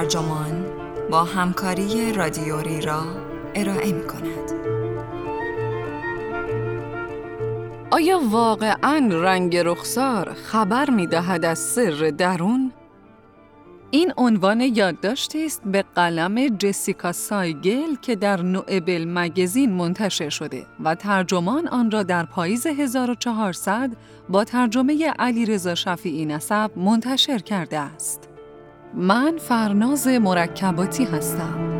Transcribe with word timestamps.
ترجمان 0.00 0.64
با 1.10 1.24
همکاری 1.24 2.12
رادیوری 2.12 2.80
را 2.80 3.02
ارائه 3.54 3.92
می 3.92 4.06
کند. 4.06 4.50
آیا 7.90 8.20
واقعا 8.30 9.08
رنگ 9.12 9.56
رخسار 9.56 10.34
خبر 10.34 10.90
می 10.90 11.06
دهد 11.06 11.44
از 11.44 11.58
سر 11.58 12.12
درون؟ 12.18 12.72
این 13.90 14.12
عنوان 14.16 14.60
یادداشتی 14.60 15.46
است 15.46 15.62
به 15.64 15.84
قلم 15.94 16.48
جسیکا 16.48 17.12
سایگل 17.12 17.94
که 18.02 18.16
در 18.16 18.42
نوئبل 18.42 19.04
مگزین 19.08 19.72
منتشر 19.72 20.28
شده 20.28 20.66
و 20.84 20.94
ترجمان 20.94 21.68
آن 21.68 21.90
را 21.90 22.02
در 22.02 22.24
پاییز 22.24 22.66
1400 22.66 23.90
با 24.28 24.44
ترجمه 24.44 25.10
علی 25.18 25.46
رضا 25.46 25.74
شفیعی 25.74 26.26
نسب 26.26 26.70
منتشر 26.76 27.38
کرده 27.38 27.78
است. 27.78 28.29
من 28.94 29.38
فرناز 29.38 30.06
مرکباتی 30.06 31.04
هستم. 31.04 31.70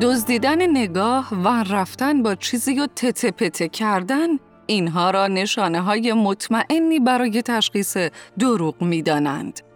دزدیدن 0.00 0.70
نگاه 0.70 1.28
و 1.44 1.48
رفتن 1.48 2.22
با 2.22 2.34
چیزی 2.34 2.80
و 2.80 2.86
تته 2.86 3.30
پته 3.30 3.68
کردن 3.68 4.28
اینها 4.66 5.10
را 5.10 5.26
نشانه 5.26 5.80
های 5.80 6.12
مطمئنی 6.12 7.00
برای 7.00 7.42
تشخیص 7.42 7.96
دروغ 8.38 8.82
می 8.82 9.02
دانند. 9.02 9.67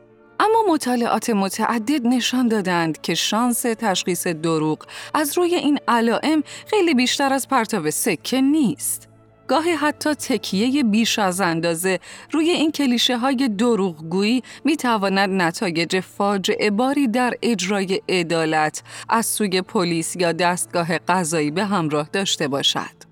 اما 0.43 0.73
مطالعات 0.73 1.31
متعدد 1.31 2.07
نشان 2.07 2.49
دادند 2.49 3.01
که 3.01 3.15
شانس 3.15 3.63
تشخیص 3.63 4.27
دروغ 4.27 4.87
از 5.15 5.39
روی 5.39 5.55
این 5.55 5.79
علائم 5.89 6.43
خیلی 6.67 6.95
بیشتر 6.95 7.33
از 7.33 7.49
پرتاب 7.49 7.91
سکه 7.91 8.41
نیست. 8.41 9.09
گاهی 9.49 9.71
حتی 9.71 10.15
تکیه 10.15 10.83
بیش 10.83 11.19
از 11.19 11.41
اندازه 11.41 11.99
روی 12.31 12.51
این 12.51 12.73
کلیشه 12.73 13.19
های 13.19 13.49
دروغگویی 13.49 14.43
می 14.65 14.77
تواند 14.77 15.43
نتایج 15.43 16.01
فاجعه 16.01 16.71
باری 16.71 17.09
در 17.09 17.35
اجرای 17.43 18.03
عدالت 18.09 18.83
از 19.09 19.27
سوی 19.27 19.63
پلیس 19.63 20.17
یا 20.17 20.33
دستگاه 20.33 20.99
قضایی 20.99 21.51
به 21.51 21.65
همراه 21.65 22.09
داشته 22.13 22.49
باشد. 22.49 23.12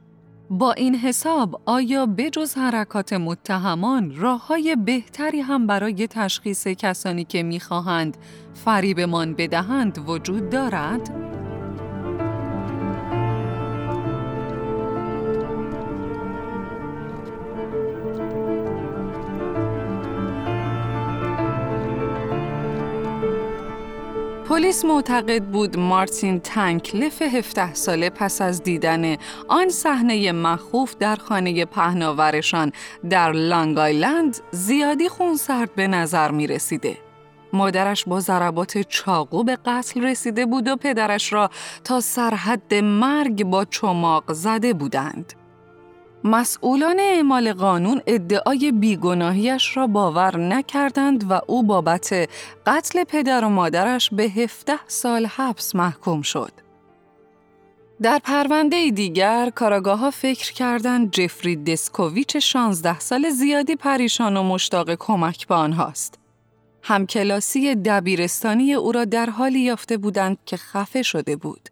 با 0.53 0.73
این 0.73 0.95
حساب 0.95 1.62
آیا 1.67 2.06
بجز 2.06 2.55
حرکات 2.55 3.12
متهمان 3.12 4.17
راه 4.17 4.47
های 4.47 4.77
بهتری 4.77 5.41
هم 5.41 5.67
برای 5.67 6.06
تشخیص 6.06 6.67
کسانی 6.67 7.25
که 7.25 7.43
می‌خواهند 7.43 8.17
فریبمان 8.55 9.34
بدهند 9.34 9.98
وجود 10.09 10.51
دارد؟ 10.51 11.30
پلیس 24.61 24.84
معتقد 24.84 25.44
بود 25.44 25.78
مارتین 25.78 26.41
تنکلف 26.41 27.22
17 27.22 27.75
ساله 27.75 28.11
پس 28.11 28.41
از 28.42 28.62
دیدن 28.62 29.16
آن 29.48 29.69
صحنه 29.69 30.33
مخوف 30.33 30.97
در 30.97 31.16
خانه 31.16 31.64
پهناورشان 31.64 32.72
در 33.11 33.33
لانگ 33.33 33.78
آیلند 33.78 34.36
زیادی 34.50 35.08
خونسرد 35.08 35.75
به 35.75 35.88
نظر 35.88 36.31
می 36.31 36.47
رسیده. 36.47 36.97
مادرش 37.53 38.05
با 38.05 38.20
ضربات 38.20 38.78
چاقو 38.78 39.44
به 39.44 39.58
قتل 39.66 40.03
رسیده 40.03 40.47
بود 40.47 40.69
و 40.69 40.77
پدرش 40.77 41.33
را 41.33 41.50
تا 41.84 42.00
سرحد 42.00 42.75
مرگ 42.75 43.44
با 43.44 43.65
چماق 43.65 44.32
زده 44.32 44.72
بودند. 44.72 45.40
مسئولان 46.25 47.00
اعمال 47.00 47.53
قانون 47.53 48.03
ادعای 48.06 48.72
بیگناهیش 48.72 49.76
را 49.76 49.86
باور 49.86 50.36
نکردند 50.36 51.31
و 51.31 51.41
او 51.47 51.62
بابت 51.62 52.28
قتل 52.66 53.04
پدر 53.04 53.44
و 53.44 53.48
مادرش 53.48 54.10
به 54.10 54.22
17 54.22 54.72
سال 54.86 55.26
حبس 55.26 55.75
محکوم 55.75 56.22
شد. 56.22 56.53
در 58.03 58.20
پرونده 58.25 58.91
دیگر 58.91 59.50
کاراگاه 59.54 59.98
ها 59.98 60.10
فکر 60.10 60.53
کردند 60.53 61.10
جفری 61.10 61.56
دسکوویچ 61.56 62.38
16 62.38 63.00
سال 63.00 63.31
زیادی 63.31 63.76
پریشان 63.76 64.37
و 64.37 64.42
مشتاق 64.42 64.94
کمک 64.94 65.47
به 65.47 65.54
آنهاست. 65.54 66.19
همکلاسی 66.82 67.75
دبیرستانی 67.75 68.75
او 68.75 68.92
را 68.92 69.04
در 69.04 69.31
حالی 69.31 69.60
یافته 69.60 69.97
بودند 69.97 70.38
که 70.47 70.56
خفه 70.56 71.02
شده 71.02 71.37
بود. 71.37 71.69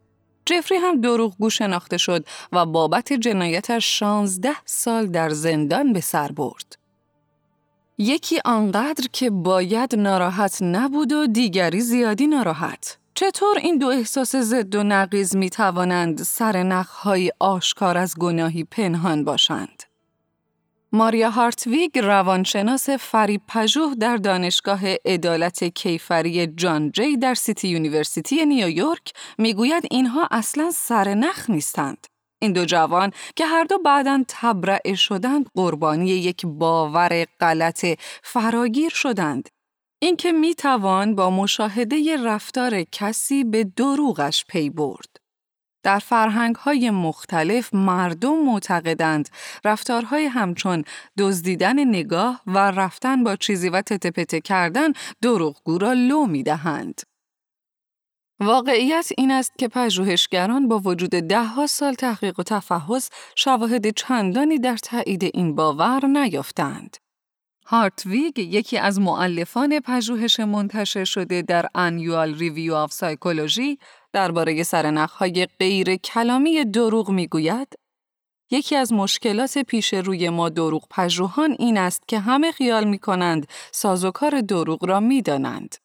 جفری 0.49 0.79
هم 0.79 1.01
دروغگو 1.01 1.51
شناخته 1.51 1.97
شد 1.97 2.25
و 2.53 2.67
بابت 2.67 3.13
جنایتش 3.13 3.99
16 3.99 4.51
سال 4.65 5.07
در 5.07 5.29
زندان 5.31 5.93
به 5.93 6.01
سر 6.01 6.33
برد. 6.33 6.79
یکی 7.99 8.41
آنقدر 8.45 9.05
که 9.13 9.31
باید 9.31 9.95
ناراحت 9.97 10.63
نبود 10.63 11.13
و 11.13 11.27
دیگری 11.27 11.81
زیادی 11.81 12.27
ناراحت. 12.27 12.99
چطور 13.15 13.59
این 13.59 13.79
دو 13.79 13.87
احساس 13.87 14.37
ضد 14.37 14.75
و 14.75 14.83
نقیز 14.83 15.37
می 15.37 15.51
توانند 15.51 16.23
سر 16.23 16.63
نخهای 16.63 17.33
آشکار 17.39 17.99
از 17.99 18.15
گناهی 18.19 18.65
پنهان 18.65 19.25
باشند؟ 19.25 19.88
ماریا 20.93 21.31
هارتویگ 21.31 21.99
روانشناس 21.99 22.91
فریب 22.91 23.41
پژوه 23.49 23.95
در 23.95 24.17
دانشگاه 24.17 24.81
عدالت 25.05 25.65
کیفری 25.65 26.47
جان 26.47 26.93
جی 26.93 27.17
در 27.17 27.35
سیتی 27.35 27.69
یونیورسیتی 27.69 28.47
نیویورک 28.47 29.13
می‌گوید 29.39 29.85
اینها 29.91 30.29
اصلا 30.31 30.71
سر 30.71 31.15
نخ 31.15 31.51
نیستند. 31.51 32.07
این 32.43 32.53
دو 32.53 32.65
جوان 32.65 33.13
که 33.37 33.47
هر 33.47 33.65
دو 33.65 33.79
بعدا 33.79 34.25
تبرئه 34.29 34.95
شدند 34.95 35.47
قربانی 35.55 36.11
یک 36.11 36.47
باور 36.47 37.27
غلط 37.41 37.87
فراگیر 38.23 38.91
شدند. 38.91 39.49
اینکه 40.03 40.33
می 40.33 40.55
توان 40.55 41.15
با 41.15 41.31
مشاهده 41.31 42.17
رفتار 42.25 42.83
کسی 42.83 43.45
به 43.45 43.65
دروغش 43.65 44.45
پی 44.49 44.71
برد. 44.71 45.17
در 45.89 45.99
فرهنگ 45.99 46.57
های 46.57 46.91
مختلف 46.91 47.75
مردم 47.75 48.45
معتقدند 48.45 49.29
رفتارهای 49.65 50.25
همچون 50.25 50.85
دزدیدن 51.19 51.85
نگاه 51.85 52.43
و 52.47 52.59
رفتن 52.59 53.25
با 53.25 53.37
چیزی 53.37 53.69
و 53.69 53.83
تته‌پته 53.83 54.41
کردن 54.41 54.93
دروغگو 55.23 55.79
را 55.79 55.93
لو 55.93 56.27
می 56.27 56.43
دهند. 56.43 57.03
واقعیت 58.41 59.09
این 59.19 59.31
است 59.31 59.53
که 59.59 59.69
پژوهشگران 59.69 60.69
با 60.69 60.79
وجود 60.79 61.11
دهها 61.11 61.67
سال 61.67 61.95
تحقیق 61.95 62.41
و 62.41 62.43
تفحص 62.43 63.11
شواهد 63.37 63.91
چندانی 63.91 64.59
در 64.59 64.77
تایید 64.77 65.25
این 65.25 65.55
باور 65.55 66.07
نیافتند. 66.07 66.97
هارتویگ 67.71 68.39
یکی 68.39 68.79
از 68.79 69.01
مؤلفان 69.01 69.81
پژوهش 69.81 70.41
منتشر 70.41 71.05
شده 71.05 71.43
در 71.43 71.67
Annual 71.75 72.35
Review 72.35 72.75
of 72.75 72.93
Psychology 72.93 73.79
درباره 74.13 74.63
سرنخهای 74.63 75.47
غیر 75.59 75.97
کلامی 75.97 76.65
دروغ 76.65 77.11
می‌گوید 77.11 77.69
یکی 78.51 78.77
از 78.77 78.93
مشکلات 78.93 79.59
پیش 79.59 79.95
روی 79.95 80.29
ما 80.29 80.49
دروغ 80.49 80.85
پژوهان 80.91 81.57
این 81.59 81.79
است 81.79 82.09
که 82.09 82.19
همه 82.19 82.53
خیال 82.53 82.85
می 82.85 82.99
کنند 82.99 83.47
سازوکار 83.73 84.41
دروغ 84.41 84.85
را 84.85 85.01
می 85.01 85.23
دانند. 85.23 85.77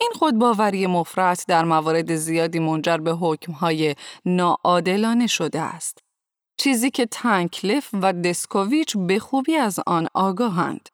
این 0.00 0.10
خودباوری 0.14 0.86
مفرط 0.86 1.46
در 1.48 1.64
موارد 1.64 2.14
زیادی 2.14 2.58
منجر 2.58 2.96
به 2.96 3.12
حکمهای 3.12 3.94
ناعادلانه 4.24 5.26
شده 5.26 5.60
است. 5.60 5.98
چیزی 6.58 6.90
که 6.90 7.06
تنکلف 7.06 7.90
و 7.92 8.12
دسکوویچ 8.12 8.96
به 8.96 9.18
خوبی 9.18 9.56
از 9.56 9.80
آن 9.86 10.08
آگاهند. 10.14 10.88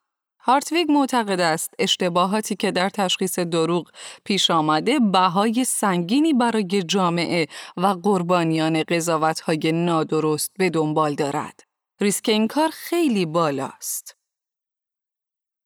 هارتویگ 0.44 0.91
معتقد 0.91 1.40
است 1.40 1.75
اشتباهاتی 1.78 2.56
که 2.56 2.72
در 2.72 2.88
تشخیص 2.88 3.38
دروغ 3.38 3.90
پیش 4.25 4.50
آمده 4.50 4.99
بهای 4.99 5.64
سنگینی 5.64 6.32
برای 6.32 6.82
جامعه 6.82 7.46
و 7.76 7.87
قربانیان 7.87 8.82
قضاوتهای 8.82 9.72
نادرست 9.72 10.50
به 10.58 10.70
دنبال 10.70 11.14
دارد. 11.14 11.61
ریسک 12.00 12.28
این 12.28 12.49
کار 12.49 12.69
خیلی 12.69 13.26
بالاست. 13.26 14.16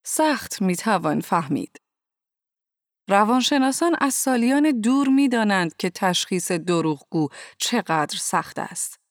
سخت 0.07 0.63
می‌توان 0.63 1.21
فهمید. 1.21 1.81
روانشناسان 3.09 3.97
از 4.01 4.15
سالیان 4.15 4.81
دور 4.81 5.09
می‌دانند 5.09 5.77
که 5.77 5.91
تشخیص 5.91 6.53
دروغگو 6.53 7.29
چقدر 7.59 8.17
سخت 8.19 8.59
است. 8.59 9.06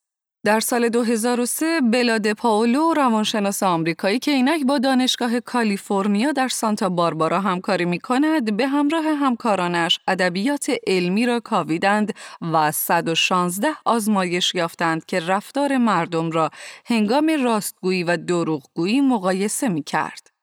در 0.45 0.59
سال 0.59 0.89
2003 0.89 1.81
بلاد 1.81 2.33
پاولو 2.33 2.94
روانشناس 2.94 3.63
آمریکایی 3.63 4.19
که 4.19 4.31
اینک 4.31 4.65
با 4.65 4.77
دانشگاه 4.77 5.39
کالیفرنیا 5.39 6.31
در 6.31 6.47
سانتا 6.47 6.89
باربارا 6.89 7.39
همکاری 7.42 7.86
می 7.86 8.00
کند 8.00 8.57
به 8.57 8.68
همراه 8.68 9.03
همکارانش 9.03 10.00
ادبیات 10.07 10.71
علمی 10.88 11.25
را 11.25 11.39
کاویدند 11.39 12.13
و 12.42 12.71
116 12.71 13.68
آزمایش 13.86 14.56
یافتند 14.56 15.06
که 15.06 15.19
رفتار 15.19 15.77
مردم 15.77 16.31
را 16.31 16.50
هنگام 16.86 17.31
راستگویی 17.44 18.03
و 18.03 18.18
دروغگویی 18.18 19.01
مقایسه 19.01 19.69
می 19.69 19.83
کرد. 19.83 20.36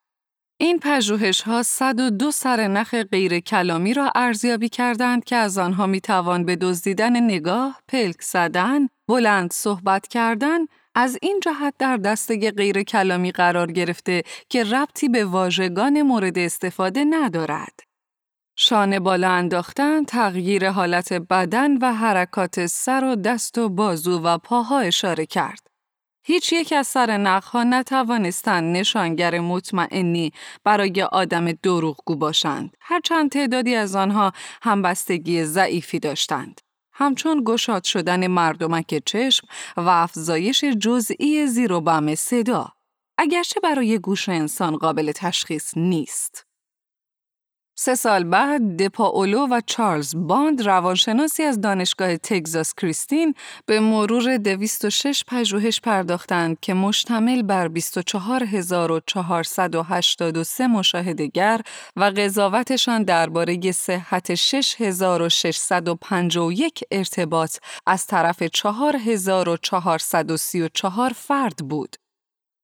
این 0.60 0.78
پژوهش 0.78 1.40
ها 1.40 1.62
102 1.62 2.30
سرنخ 2.30 2.94
غیر 2.94 3.40
کلامی 3.40 3.94
را 3.94 4.12
ارزیابی 4.14 4.68
کردند 4.68 5.24
که 5.24 5.36
از 5.36 5.58
آنها 5.58 5.86
می 5.86 6.00
توان 6.00 6.44
به 6.44 6.56
دزدیدن 6.56 7.24
نگاه، 7.24 7.80
پلک 7.88 8.22
زدن، 8.22 8.88
بلند 9.08 9.52
صحبت 9.52 10.08
کردن، 10.08 10.58
از 10.94 11.18
این 11.22 11.40
جهت 11.42 11.74
در 11.78 11.96
دسته 11.96 12.50
غیر 12.50 12.82
کلامی 12.82 13.32
قرار 13.32 13.72
گرفته 13.72 14.22
که 14.48 14.64
ربطی 14.64 15.08
به 15.08 15.24
واژگان 15.24 16.02
مورد 16.02 16.38
استفاده 16.38 17.04
ندارد. 17.04 17.80
شانه 18.56 19.00
بالا 19.00 19.30
انداختن 19.30 20.04
تغییر 20.04 20.70
حالت 20.70 21.12
بدن 21.12 21.76
و 21.76 21.92
حرکات 21.92 22.66
سر 22.66 23.04
و 23.04 23.16
دست 23.16 23.58
و 23.58 23.68
بازو 23.68 24.18
و 24.18 24.38
پاها 24.38 24.78
اشاره 24.80 25.26
کرد. 25.26 25.66
هیچ 26.24 26.52
یک 26.52 26.72
از 26.72 26.86
سر 26.86 27.16
نقها 27.16 27.64
نتوانستند 27.64 28.76
نشانگر 28.76 29.40
مطمئنی 29.40 30.32
برای 30.64 31.02
آدم 31.02 31.52
دروغگو 31.52 32.16
باشند. 32.16 32.76
هرچند 32.80 33.30
تعدادی 33.30 33.74
از 33.74 33.96
آنها 33.96 34.32
همبستگی 34.62 35.44
ضعیفی 35.44 35.98
داشتند. 35.98 36.60
همچون 37.02 37.42
گشاد 37.46 37.84
شدن 37.84 38.26
مردمک 38.26 39.02
چشم 39.06 39.46
و 39.76 39.88
افزایش 39.88 40.64
جزئی 40.64 41.46
زیر 41.46 41.72
و 41.72 41.80
بم 41.80 42.14
صدا. 42.14 42.72
اگرچه 43.18 43.60
برای 43.60 43.98
گوش 43.98 44.28
انسان 44.28 44.76
قابل 44.76 45.12
تشخیص 45.12 45.76
نیست. 45.76 46.46
سه 47.74 47.94
سال 47.94 48.24
بعد 48.24 48.82
دپاولو 48.82 49.46
و 49.50 49.60
چارلز 49.66 50.14
باند 50.16 50.62
روانشناسی 50.62 51.42
از 51.42 51.60
دانشگاه 51.60 52.16
تگزاس 52.16 52.74
کریستین 52.74 53.34
به 53.66 53.80
مرور 53.80 54.36
206 54.36 55.24
پژوهش 55.28 55.80
پرداختند 55.80 56.60
که 56.60 56.74
مشتمل 56.74 57.42
بر 57.42 57.68
24483 57.68 60.66
مشاهدهگر 60.66 61.60
و 61.96 62.04
قضاوتشان 62.04 63.02
درباره 63.02 63.72
صحت 63.72 64.34
6651 64.34 66.84
ارتباط 66.90 67.56
از 67.86 68.06
طرف 68.06 68.42
4434 68.42 71.12
فرد 71.12 71.56
بود. 71.56 71.96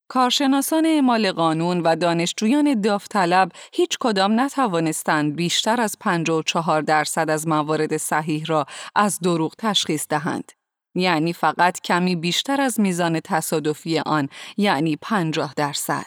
کارشناسان 0.08 0.87
اعمال 0.87 1.32
قانون 1.32 1.81
و 1.81 1.96
دانشجویان 1.96 2.81
داوطلب 2.81 3.52
هیچ 3.72 3.96
کدام 4.00 4.40
نتوانستند 4.40 5.37
بیشتر 5.37 5.81
از 5.81 5.96
54 6.00 6.82
درصد 6.82 7.31
از 7.31 7.49
موارد 7.49 7.96
صحیح 7.96 8.44
را 8.46 8.66
از 8.94 9.20
دروغ 9.20 9.55
تشخیص 9.58 10.06
دهند. 10.08 10.52
یعنی 10.94 11.32
فقط 11.32 11.81
کمی 11.81 12.16
بیشتر 12.16 12.60
از 12.60 12.81
میزان 12.81 13.20
تصادفی 13.20 13.99
آن 13.99 14.28
یعنی 14.56 14.96
50 14.96 15.55
درصد. 15.56 16.06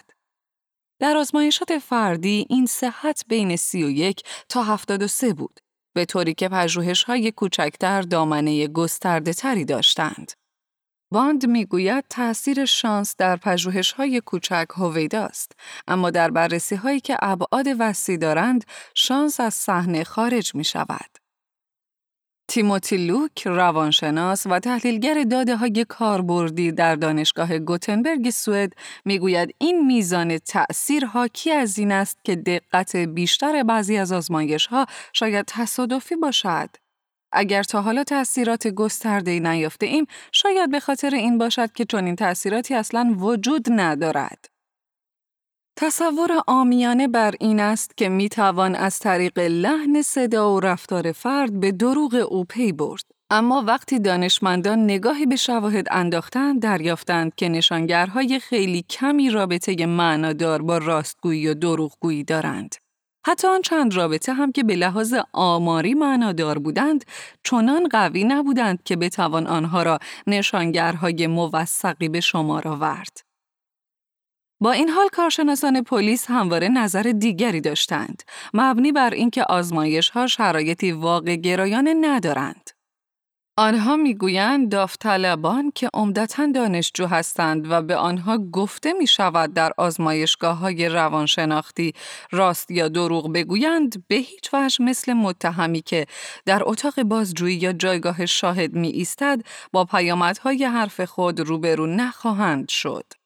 در 0.99 1.17
آزمایشات 1.17 1.77
فردی 1.77 2.45
این 2.49 2.65
صحت 2.65 3.23
بین 3.27 3.55
31 3.55 4.23
تا 4.49 4.63
73 4.63 5.33
بود 5.33 5.59
به 5.95 6.05
طوری 6.05 6.33
که 6.33 6.49
پژوهش 6.49 7.03
های 7.03 7.31
کوچکتر 7.31 8.01
دامنه 8.01 8.67
گسترده 8.67 9.33
تری 9.33 9.65
داشتند. 9.65 10.31
باند 11.11 11.45
می‌گوید 11.45 12.05
تأثیر 12.09 12.65
شانس 12.65 13.15
در 13.17 13.35
پژوهش 13.35 13.91
های 13.91 14.21
کوچک 14.21 14.67
هویدا 14.75 15.23
است 15.23 15.51
اما 15.87 16.09
در 16.09 16.31
بررسی 16.31 16.75
هایی 16.75 16.99
که 16.99 17.17
ابعاد 17.21 17.67
وسیع 17.79 18.17
دارند 18.17 18.65
شانس 18.95 19.39
از 19.39 19.53
صحنه 19.53 20.03
خارج 20.03 20.55
می 20.55 20.63
شود. 20.63 21.17
تیموتی 22.47 22.97
لوک 22.97 23.47
روانشناس 23.47 24.47
و 24.47 24.59
تحلیلگر 24.59 25.23
داده 25.23 25.55
های 25.55 25.85
کاربردی 25.89 26.71
در 26.71 26.95
دانشگاه 26.95 27.59
گوتنبرگ 27.59 28.29
سوئد 28.29 28.73
می‌گوید 29.05 29.55
این 29.57 29.85
میزان 29.85 30.37
تأثیر 30.37 31.05
حاکی 31.05 31.51
از 31.51 31.79
این 31.79 31.91
است 31.91 32.17
که 32.23 32.35
دقت 32.35 32.95
بیشتر 32.95 33.63
بعضی 33.63 33.97
از 33.97 34.11
آزمایش 34.11 34.67
ها 34.67 34.85
شاید 35.13 35.45
تصادفی 35.47 36.15
باشد. 36.15 36.69
اگر 37.33 37.63
تا 37.63 37.81
حالا 37.81 38.03
تأثیرات 38.03 38.67
گسترده 38.67 39.39
نیافته 39.39 39.85
ایم، 39.85 40.05
شاید 40.31 40.71
به 40.71 40.79
خاطر 40.79 41.15
این 41.15 41.37
باشد 41.37 41.71
که 41.71 41.85
چنین 41.85 42.15
تأثیراتی 42.15 42.75
اصلا 42.75 43.15
وجود 43.19 43.65
ندارد. 43.69 44.45
تصور 45.75 46.41
آمیانه 46.47 47.07
بر 47.07 47.33
این 47.39 47.59
است 47.59 47.97
که 47.97 48.09
می 48.09 48.29
توان 48.29 48.75
از 48.75 48.99
طریق 48.99 49.39
لحن 49.39 50.01
صدا 50.01 50.55
و 50.55 50.59
رفتار 50.59 51.11
فرد 51.11 51.59
به 51.59 51.71
دروغ 51.71 52.27
او 52.29 52.45
پی 52.45 52.71
برد. 52.71 53.03
اما 53.29 53.63
وقتی 53.67 53.99
دانشمندان 53.99 54.83
نگاهی 54.83 55.25
به 55.25 55.35
شواهد 55.35 55.87
انداختند 55.91 56.61
دریافتند 56.61 57.35
که 57.35 57.49
نشانگرهای 57.49 58.39
خیلی 58.39 58.85
کمی 58.89 59.29
رابطه 59.29 59.85
معنادار 59.85 60.61
با 60.61 60.77
راستگویی 60.77 61.47
و 61.47 61.53
دروغگویی 61.53 62.23
دارند. 62.23 62.75
حتی 63.25 63.47
آن 63.47 63.61
چند 63.61 63.93
رابطه 63.93 64.33
هم 64.33 64.51
که 64.51 64.63
به 64.63 64.75
لحاظ 64.75 65.15
آماری 65.33 65.93
معنادار 65.93 66.59
بودند 66.59 67.05
چنان 67.43 67.87
قوی 67.87 68.23
نبودند 68.23 68.83
که 68.83 68.95
بتوان 68.95 69.47
آنها 69.47 69.83
را 69.83 69.99
نشانگرهای 70.27 71.27
موثقی 71.27 72.09
به 72.09 72.19
شمار 72.19 72.67
آورد. 72.67 73.31
با 74.61 74.71
این 74.71 74.89
حال 74.89 75.07
کارشناسان 75.07 75.83
پلیس 75.83 76.25
همواره 76.29 76.67
نظر 76.69 77.01
دیگری 77.01 77.61
داشتند 77.61 78.23
مبنی 78.53 78.91
بر 78.91 79.09
اینکه 79.09 79.43
آزمایش 79.43 80.09
ها 80.09 80.27
شرایطی 80.27 80.91
واقع 80.91 81.35
گرایانه 81.35 81.93
ندارند. 81.93 82.70
آنها 83.57 83.95
می‌گویند 83.95 84.69
داوطلبان 84.69 85.71
که 85.75 85.89
عمدتا 85.93 86.51
دانشجو 86.55 87.05
هستند 87.05 87.71
و 87.71 87.81
به 87.81 87.95
آنها 87.95 88.37
گفته 88.37 88.93
می 88.93 89.07
شود 89.07 89.53
در 89.53 89.71
آزمایشگاه 89.77 90.57
های 90.57 90.89
روانشناختی 90.89 91.93
راست 92.31 92.71
یا 92.71 92.87
دروغ 92.87 93.33
بگویند 93.33 94.03
به 94.07 94.15
هیچ 94.15 94.53
وجه 94.53 94.85
مثل 94.85 95.13
متهمی 95.13 95.81
که 95.81 96.05
در 96.45 96.61
اتاق 96.65 97.03
بازجویی 97.03 97.55
یا 97.55 97.73
جایگاه 97.73 98.25
شاهد 98.25 98.73
می 98.73 98.87
ایستد 98.87 99.41
با 99.71 99.85
پیامدهای 99.85 100.65
حرف 100.65 101.01
خود 101.01 101.39
روبرو 101.39 101.87
نخواهند 101.87 102.69
شد. 102.69 103.20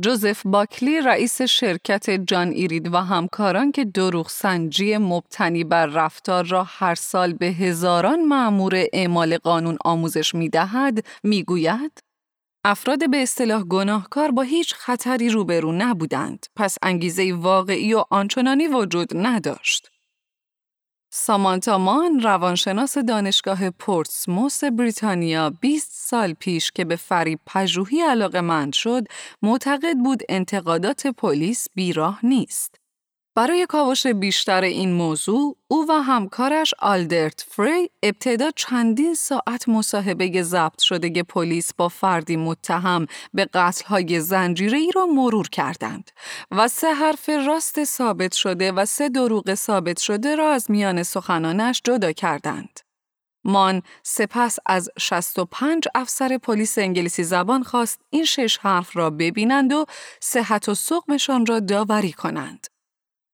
جوزف 0.00 0.42
باکلی 0.46 1.00
رئیس 1.00 1.42
شرکت 1.42 2.10
جان 2.10 2.48
ایرید 2.48 2.94
و 2.94 2.96
همکاران 2.96 3.72
که 3.72 3.84
دروغ 3.84 4.28
سنجی 4.28 4.96
مبتنی 4.96 5.64
بر 5.64 5.86
رفتار 5.86 6.44
را 6.44 6.64
هر 6.64 6.94
سال 6.94 7.32
به 7.32 7.46
هزاران 7.46 8.24
معمور 8.24 8.84
اعمال 8.92 9.38
قانون 9.38 9.78
آموزش 9.84 10.34
می 10.34 10.48
دهد 10.48 11.06
می 11.22 11.42
گوید 11.42 12.02
افراد 12.64 13.10
به 13.10 13.22
اصطلاح 13.22 13.62
گناهکار 13.62 14.30
با 14.30 14.42
هیچ 14.42 14.74
خطری 14.74 15.28
روبرو 15.28 15.72
نبودند 15.72 16.46
پس 16.56 16.78
انگیزه 16.82 17.32
واقعی 17.32 17.94
و 17.94 18.04
آنچنانی 18.10 18.68
وجود 18.68 19.08
نداشت. 19.16 19.91
سامانتا 21.14 21.78
مان 21.78 22.20
روانشناس 22.20 22.98
دانشگاه 22.98 23.70
پورتسموس 23.70 24.64
بریتانیا 24.64 25.50
20 25.50 25.92
سال 25.92 26.32
پیش 26.32 26.70
که 26.70 26.84
به 26.84 26.96
فریب 26.96 27.40
پژوهی 27.46 28.00
علاقه 28.00 28.40
مند 28.40 28.72
شد 28.72 29.04
معتقد 29.42 29.96
بود 30.04 30.22
انتقادات 30.28 31.06
پلیس 31.06 31.68
بیراه 31.74 32.26
نیست. 32.26 32.81
برای 33.34 33.66
کاوش 33.66 34.06
بیشتر 34.06 34.64
این 34.64 34.92
موضوع، 34.92 35.56
او 35.68 35.86
و 35.88 35.92
همکارش 35.92 36.74
آلدرت 36.78 37.44
فری 37.48 37.90
ابتدا 38.02 38.50
چندین 38.50 39.14
ساعت 39.14 39.68
مصاحبه 39.68 40.42
ضبط 40.42 40.80
شده 40.80 41.22
پلیس 41.22 41.74
با 41.74 41.88
فردی 41.88 42.36
متهم 42.36 43.06
به 43.34 43.44
قتل‌های 43.44 44.20
زنجیره‌ای 44.20 44.92
را 44.94 45.06
مرور 45.06 45.48
کردند 45.48 46.10
و 46.50 46.68
سه 46.68 46.94
حرف 46.94 47.28
راست 47.28 47.84
ثابت 47.84 48.32
شده 48.32 48.72
و 48.72 48.84
سه 48.84 49.08
دروغ 49.08 49.54
ثابت 49.54 49.98
شده 49.98 50.36
را 50.36 50.50
از 50.50 50.70
میان 50.70 51.02
سخنانش 51.02 51.80
جدا 51.84 52.12
کردند. 52.12 52.80
مان 53.44 53.82
سپس 54.02 54.58
از 54.66 54.90
65 54.98 55.88
افسر 55.94 56.38
پلیس 56.38 56.78
انگلیسی 56.78 57.24
زبان 57.24 57.62
خواست 57.62 58.00
این 58.10 58.24
شش 58.24 58.58
حرف 58.58 58.96
را 58.96 59.10
ببینند 59.10 59.72
و 59.72 59.86
صحت 60.20 60.68
و 60.68 60.74
سقمشان 60.74 61.46
را 61.46 61.60
داوری 61.60 62.12
کنند. 62.12 62.71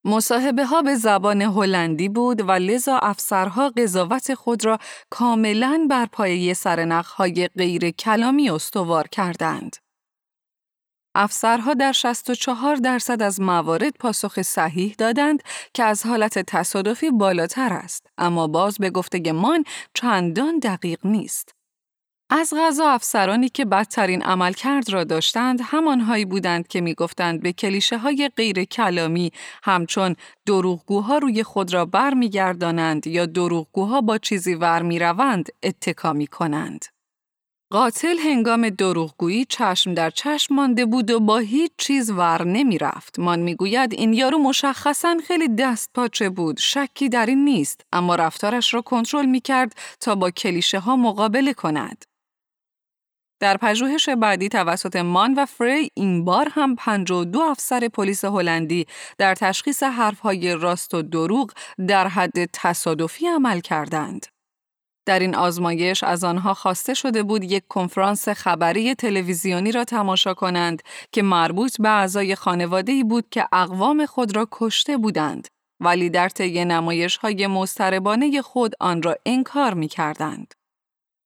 مصاحبه 0.08 0.66
ها 0.66 0.82
به 0.82 0.94
زبان 0.94 1.42
هلندی 1.42 2.08
بود 2.08 2.40
و 2.48 2.52
لذا 2.52 2.98
افسرها 2.98 3.68
قضاوت 3.68 4.34
خود 4.34 4.64
را 4.64 4.78
کاملا 5.10 5.86
بر 5.90 6.06
پایه 6.06 6.54
های 7.16 7.48
غیر 7.48 7.90
کلامی 7.90 8.50
استوار 8.50 9.08
کردند. 9.08 9.76
افسرها 11.14 11.74
در 11.74 11.92
64 11.92 12.76
درصد 12.76 13.22
از 13.22 13.40
موارد 13.40 13.92
پاسخ 14.00 14.42
صحیح 14.42 14.94
دادند 14.98 15.42
که 15.74 15.84
از 15.84 16.06
حالت 16.06 16.38
تصادفی 16.38 17.10
بالاتر 17.10 17.72
است، 17.72 18.06
اما 18.18 18.46
باز 18.46 18.78
به 18.78 18.90
گفتگمان 18.90 19.64
چندان 19.94 20.58
دقیق 20.58 21.06
نیست. 21.06 21.57
از 22.30 22.54
غذا 22.56 22.88
افسرانی 22.88 23.48
که 23.48 23.64
بدترین 23.64 24.22
عملکرد 24.22 24.90
را 24.90 25.04
داشتند 25.04 25.60
همانهایی 25.64 26.24
بودند 26.24 26.68
که 26.68 26.80
می‌گفتند 26.80 27.42
به 27.42 27.52
کلیشه 27.52 27.98
های 27.98 28.30
غیر 28.36 28.64
کلامی 28.64 29.32
همچون 29.62 30.16
دروغگوها 30.46 31.18
روی 31.18 31.42
خود 31.42 31.74
را 31.74 31.84
بر 31.84 32.14
گردانند 32.14 33.06
یا 33.06 33.26
دروغگوها 33.26 34.00
با 34.00 34.18
چیزی 34.18 34.54
ور 34.54 34.82
می 34.82 34.98
روند 34.98 35.48
اتکا 35.62 36.12
می 36.12 36.26
کنند. 36.26 36.84
قاتل 37.70 38.18
هنگام 38.18 38.68
دروغگویی 38.68 39.44
چشم 39.44 39.94
در 39.94 40.10
چشم 40.10 40.54
مانده 40.54 40.86
بود 40.86 41.10
و 41.10 41.20
با 41.20 41.38
هیچ 41.38 41.72
چیز 41.78 42.10
ور 42.10 42.44
نمی 42.44 42.78
رفت. 42.78 43.18
من 43.18 43.38
می‌گوید 43.38 43.92
این 43.92 44.12
یارو 44.12 44.38
مشخصا 44.38 45.16
خیلی 45.26 45.48
دست 45.48 45.90
پاچه 45.94 46.30
بود. 46.30 46.58
شکی 46.58 47.08
در 47.08 47.26
این 47.26 47.44
نیست. 47.44 47.80
اما 47.92 48.14
رفتارش 48.14 48.74
را 48.74 48.82
کنترل 48.82 49.26
می 49.26 49.40
کرد 49.40 49.74
تا 50.00 50.14
با 50.14 50.30
کلیشه 50.30 50.78
ها 50.78 50.96
مقابله 50.96 51.54
کند. 51.54 52.04
در 53.40 53.56
پژوهش 53.56 54.08
بعدی 54.08 54.48
توسط 54.48 54.96
مان 54.96 55.34
و 55.34 55.46
فری 55.46 55.90
این 55.94 56.24
بار 56.24 56.48
هم 56.52 56.76
52 56.76 57.40
افسر 57.40 57.88
پلیس 57.88 58.24
هلندی 58.24 58.86
در 59.18 59.34
تشخیص 59.34 59.82
حرفهای 59.82 60.54
راست 60.54 60.94
و 60.94 61.02
دروغ 61.02 61.52
در 61.88 62.08
حد 62.08 62.44
تصادفی 62.52 63.26
عمل 63.26 63.60
کردند. 63.60 64.26
در 65.06 65.18
این 65.18 65.34
آزمایش 65.34 66.04
از 66.04 66.24
آنها 66.24 66.54
خواسته 66.54 66.94
شده 66.94 67.22
بود 67.22 67.44
یک 67.44 67.64
کنفرانس 67.68 68.28
خبری 68.28 68.94
تلویزیونی 68.94 69.72
را 69.72 69.84
تماشا 69.84 70.34
کنند 70.34 70.82
که 71.12 71.22
مربوط 71.22 71.80
به 71.80 71.88
اعضای 71.88 72.34
خانواده 72.34 73.04
بود 73.04 73.28
که 73.30 73.48
اقوام 73.52 74.06
خود 74.06 74.36
را 74.36 74.48
کشته 74.52 74.96
بودند 74.96 75.48
ولی 75.80 76.10
در 76.10 76.28
طی 76.28 76.64
نمایش 76.64 77.16
های 77.16 77.46
مستربانه 77.46 78.42
خود 78.42 78.74
آن 78.80 79.02
را 79.02 79.16
انکار 79.26 79.74
می 79.74 79.88
کردند. 79.88 80.54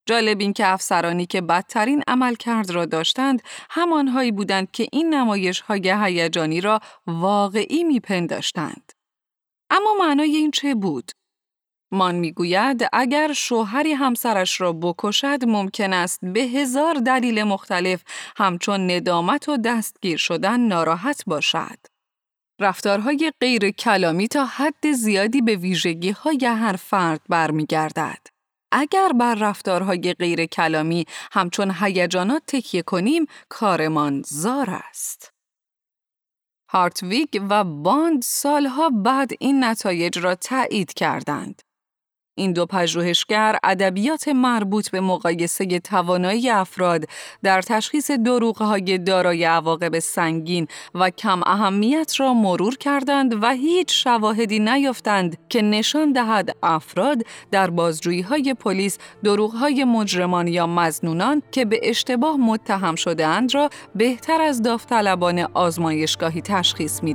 جالب 0.06 0.40
این 0.40 0.52
که 0.52 0.66
افسرانی 0.66 1.26
که 1.26 1.40
بدترین 1.40 2.02
عملکرد 2.06 2.70
را 2.70 2.84
داشتند 2.84 3.42
همانهایی 3.70 4.32
بودند 4.32 4.70
که 4.70 4.86
این 4.92 5.14
نمایش 5.14 5.60
های 5.60 5.96
هیجانی 6.02 6.60
را 6.60 6.80
واقعی 7.06 7.84
میپنداشتند. 7.84 8.92
اما 9.70 9.94
معنای 10.00 10.36
این 10.36 10.50
چه 10.50 10.74
بود؟ 10.74 11.12
مان 11.92 12.14
می‌گوید 12.14 12.88
اگر 12.92 13.32
شوهری 13.32 13.92
همسرش 13.92 14.60
را 14.60 14.72
بکشد 14.72 15.44
ممکن 15.44 15.92
است 15.92 16.20
به 16.22 16.40
هزار 16.40 16.94
دلیل 16.94 17.42
مختلف 17.42 18.02
همچون 18.36 18.90
ندامت 18.90 19.48
و 19.48 19.56
دستگیر 19.56 20.16
شدن 20.16 20.60
ناراحت 20.60 21.22
باشد. 21.26 21.78
رفتارهای 22.60 23.32
غیر 23.40 23.70
کلامی 23.70 24.28
تا 24.28 24.44
حد 24.44 24.92
زیادی 24.92 25.42
به 25.42 25.56
ویژگی 25.56 26.10
های 26.10 26.46
هر 26.46 26.76
فرد 26.76 27.20
برمیگردد. 27.28 28.31
اگر 28.72 29.08
بر 29.08 29.34
رفتارهای 29.34 30.14
غیر 30.14 30.46
کلامی 30.46 31.06
همچون 31.32 31.74
هیجانات 31.80 32.42
تکیه 32.46 32.82
کنیم 32.82 33.26
کارمان 33.48 34.22
زار 34.26 34.70
است. 34.70 35.32
هارتویگ 36.68 37.46
و 37.50 37.64
باند 37.64 38.22
سالها 38.22 38.90
بعد 38.90 39.30
این 39.40 39.64
نتایج 39.64 40.18
را 40.18 40.34
تایید 40.34 40.94
کردند. 40.94 41.62
این 42.34 42.52
دو 42.52 42.66
پژوهشگر 42.66 43.58
ادبیات 43.62 44.28
مربوط 44.28 44.90
به 44.90 45.00
مقایسه 45.00 45.80
توانایی 45.80 46.50
افراد 46.50 47.04
در 47.42 47.62
تشخیص 47.62 48.10
دروغهای 48.10 48.98
دارای 48.98 49.44
عواقب 49.44 49.98
سنگین 49.98 50.66
و 50.94 51.10
کم 51.10 51.40
اهمیت 51.46 52.20
را 52.20 52.34
مرور 52.34 52.76
کردند 52.76 53.42
و 53.42 53.50
هیچ 53.50 54.04
شواهدی 54.04 54.58
نیافتند 54.58 55.36
که 55.48 55.62
نشان 55.62 56.12
دهد 56.12 56.56
افراد 56.62 57.22
در 57.50 57.70
بازجویی 57.70 58.20
های 58.20 58.54
پلیس 58.54 58.98
دروغهای 59.24 59.84
مجرمان 59.84 60.46
یا 60.46 60.66
مزنونان 60.66 61.42
که 61.50 61.64
به 61.64 61.80
اشتباه 61.82 62.36
متهم 62.36 62.94
شدهاند 62.94 63.54
را 63.54 63.70
بهتر 63.94 64.40
از 64.40 64.62
داوطلبان 64.62 65.38
آزمایشگاهی 65.54 66.42
تشخیص 66.42 67.02
می 67.02 67.14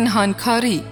پنهانکاری 0.00 0.82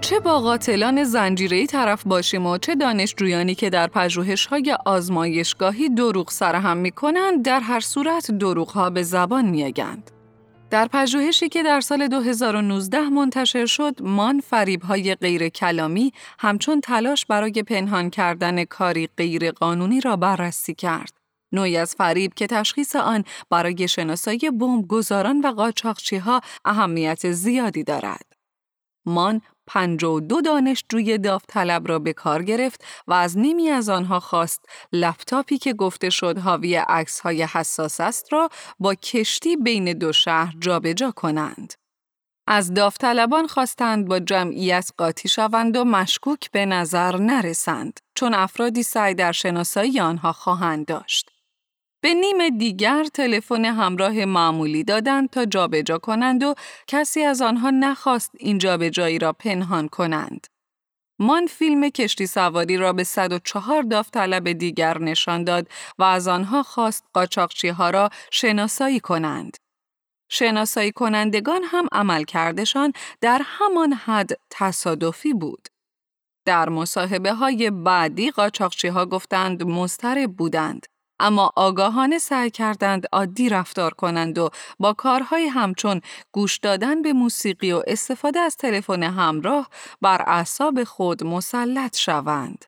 چه 0.00 0.20
با 0.20 0.38
قاتلان 0.38 1.04
زنجیره‌ای 1.04 1.66
طرف 1.66 2.02
باشیم 2.06 2.46
و 2.46 2.58
چه 2.58 2.74
دانشجویانی 2.74 3.54
که 3.54 3.70
در 3.70 3.86
پژوهش‌های 3.86 4.76
آزمایشگاهی 4.86 5.88
دروغ 5.88 6.30
سرهم 6.30 6.76
می‌کنند 6.76 7.44
در 7.44 7.60
هر 7.60 7.80
صورت 7.80 8.30
دروغ‌ها 8.30 8.90
به 8.90 9.02
زبان 9.02 9.44
میآیند. 9.44 10.10
در 10.70 10.88
پژوهشی 10.92 11.48
که 11.48 11.62
در 11.62 11.80
سال 11.80 12.08
2019 12.08 13.08
منتشر 13.08 13.66
شد، 13.66 14.02
مان 14.02 14.40
فریب‌های 14.40 15.14
غیر 15.14 15.48
کلامی 15.48 16.12
همچون 16.38 16.80
تلاش 16.80 17.26
برای 17.26 17.62
پنهان 17.62 18.10
کردن 18.10 18.64
کاری 18.64 19.08
غیر 19.16 19.50
قانونی 19.50 20.00
را 20.00 20.16
بررسی 20.16 20.74
کرد. 20.74 21.19
نوعی 21.52 21.76
از 21.76 21.94
فریب 21.94 22.34
که 22.34 22.46
تشخیص 22.46 22.96
آن 22.96 23.24
برای 23.50 23.88
شناسایی 23.88 24.50
گذاران 24.88 25.40
و 25.40 25.52
قاچاقچی 25.52 26.16
ها 26.16 26.40
اهمیت 26.64 27.30
زیادی 27.30 27.84
دارد. 27.84 28.26
مان 29.06 29.40
52 29.66 30.40
دانشجوی 30.40 31.18
داوطلب 31.18 31.88
را 31.88 31.98
به 31.98 32.12
کار 32.12 32.42
گرفت 32.42 32.84
و 33.06 33.12
از 33.12 33.38
نیمی 33.38 33.68
از 33.68 33.88
آنها 33.88 34.20
خواست 34.20 34.64
لپتاپی 34.92 35.58
که 35.58 35.72
گفته 35.72 36.10
شد 36.10 36.38
حاوی 36.38 36.74
عکس 36.76 37.20
های 37.20 37.42
حساس 37.42 38.00
است 38.00 38.32
را 38.32 38.48
با 38.78 38.94
کشتی 38.94 39.56
بین 39.56 39.92
دو 39.92 40.12
شهر 40.12 40.54
جابجا 40.60 40.92
جا 40.92 41.10
کنند. 41.10 41.74
از 42.46 42.74
داوطلبان 42.74 43.46
خواستند 43.46 44.08
با 44.08 44.18
جمعیت 44.18 44.90
قاطی 44.96 45.28
شوند 45.28 45.76
و 45.76 45.84
مشکوک 45.84 46.50
به 46.50 46.66
نظر 46.66 47.16
نرسند 47.16 48.00
چون 48.14 48.34
افرادی 48.34 48.82
سعی 48.82 49.14
در 49.14 49.32
شناسایی 49.32 50.00
آنها 50.00 50.32
خواهند 50.32 50.86
داشت. 50.86 51.39
به 52.00 52.14
نیم 52.14 52.58
دیگر 52.58 53.04
تلفن 53.04 53.64
همراه 53.64 54.24
معمولی 54.24 54.84
دادند 54.84 55.30
تا 55.30 55.44
جابجا 55.44 55.98
کنند 55.98 56.42
و 56.42 56.54
کسی 56.86 57.22
از 57.22 57.42
آنها 57.42 57.70
نخواست 57.70 58.30
این 58.38 58.58
جابجایی 58.58 59.18
را 59.18 59.32
پنهان 59.32 59.88
کنند. 59.88 60.46
مان 61.18 61.46
فیلم 61.46 61.88
کشتی 61.88 62.26
سواری 62.26 62.76
را 62.76 62.92
به 62.92 63.04
104 63.04 63.82
داوطلب 63.82 64.52
دیگر 64.52 64.98
نشان 64.98 65.44
داد 65.44 65.68
و 65.98 66.02
از 66.02 66.28
آنها 66.28 66.62
خواست 66.62 67.04
قاچاقچی 67.12 67.68
ها 67.68 67.90
را 67.90 68.10
شناسایی 68.30 69.00
کنند. 69.00 69.56
شناسایی 70.30 70.92
کنندگان 70.92 71.62
هم 71.64 71.88
عمل 71.92 72.24
کردشان 72.24 72.92
در 73.20 73.42
همان 73.44 73.92
حد 73.92 74.30
تصادفی 74.50 75.34
بود. 75.34 75.68
در 76.46 76.68
مصاحبه 76.68 77.32
های 77.32 77.70
بعدی 77.70 78.30
قاچاقچی 78.30 78.88
ها 78.88 79.06
گفتند 79.06 79.62
مسترب 79.62 80.32
بودند. 80.32 80.86
اما 81.20 81.52
آگاهانه 81.56 82.18
سعی 82.18 82.50
کردند 82.50 83.06
عادی 83.12 83.48
رفتار 83.48 83.94
کنند 83.94 84.38
و 84.38 84.50
با 84.78 84.92
کارهای 84.92 85.46
همچون 85.46 86.00
گوش 86.32 86.58
دادن 86.58 87.02
به 87.02 87.12
موسیقی 87.12 87.72
و 87.72 87.82
استفاده 87.86 88.40
از 88.40 88.56
تلفن 88.56 89.02
همراه 89.02 89.68
بر 90.00 90.24
اعصاب 90.26 90.84
خود 90.84 91.24
مسلط 91.24 91.96
شوند. 91.96 92.64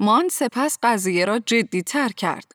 مان 0.00 0.28
سپس 0.28 0.78
قضیه 0.82 1.24
را 1.24 1.38
جدی 1.38 1.82
تر 1.82 2.08
کرد. 2.08 2.52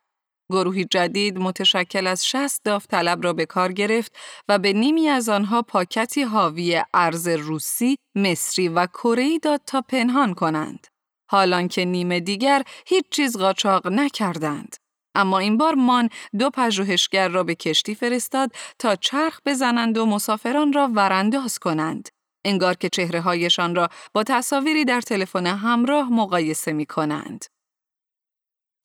گروهی 0.52 0.86
جدید 0.86 1.38
متشکل 1.38 2.08
از 2.08 2.28
60 2.28 2.64
داوطلب 2.64 3.24
را 3.24 3.34
به 3.34 3.46
کار 3.46 3.72
گرفت 3.72 4.16
و 4.48 4.60
به 4.60 4.74
نیمی 4.74 5.10
از 5.10 5.30
آنها 5.30 5.62
پاکتی 5.62 6.22
حاوی 6.22 6.84
ارز 6.94 7.28
روسی، 7.28 7.98
مصری 8.16 8.68
و 8.68 8.86
کره‌ای 8.86 9.40
داد 9.40 9.62
تا 9.66 9.82
پنهان 9.82 10.34
کنند. 10.34 10.88
حالان 11.34 11.68
که 11.68 11.86
نیمه 11.86 12.20
دیگر 12.20 12.64
هیچ 12.88 13.06
چیز 13.12 13.38
قاچاق 13.38 13.88
نکردند. 13.88 14.76
اما 15.16 15.40
این 15.40 15.58
بار 15.58 15.76
مان 15.76 16.10
دو 16.40 16.50
پژوهشگر 16.50 17.28
را 17.28 17.44
به 17.44 17.56
کشتی 17.56 17.96
فرستاد 17.96 18.52
تا 18.80 18.96
چرخ 18.96 19.40
بزنند 19.46 19.98
و 19.98 20.06
مسافران 20.06 20.74
را 20.74 20.90
ورانداز 20.94 21.60
کنند. 21.60 22.10
انگار 22.46 22.74
که 22.74 22.90
چهره 22.90 23.22
هایشان 23.22 23.76
را 23.76 23.90
با 24.14 24.24
تصاویری 24.24 24.86
در 24.86 25.02
تلفن 25.02 25.48
همراه 25.48 26.10
مقایسه 26.10 26.74
می 26.74 26.86
کنند. 26.86 27.46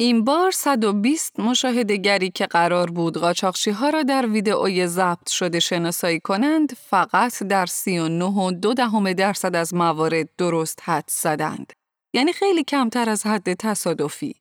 این 0.01 0.25
بار 0.25 0.51
120 0.51 1.41
مشاهدگری 1.41 2.31
که 2.31 2.47
قرار 2.47 2.91
بود 2.91 3.19
قاچاقچی 3.19 3.71
ها 3.71 3.91
را 3.91 4.03
در 4.03 4.27
ویدئوی 4.27 4.87
ضبط 4.87 5.29
شده 5.31 5.61
شناسایی 5.61 6.21
کنند 6.21 6.73
فقط 6.73 7.43
در 7.43 7.67
39.2 7.67 8.75
دهم 8.75 9.13
درصد 9.13 9.57
از 9.57 9.75
موارد 9.75 10.29
درست 10.39 10.81
حد 10.85 11.09
زدند. 11.09 11.78
یعنی 12.13 12.33
خیلی 12.33 12.65
کمتر 12.65 13.09
از 13.09 13.27
حد 13.27 13.55
تصادفی. 13.55 14.35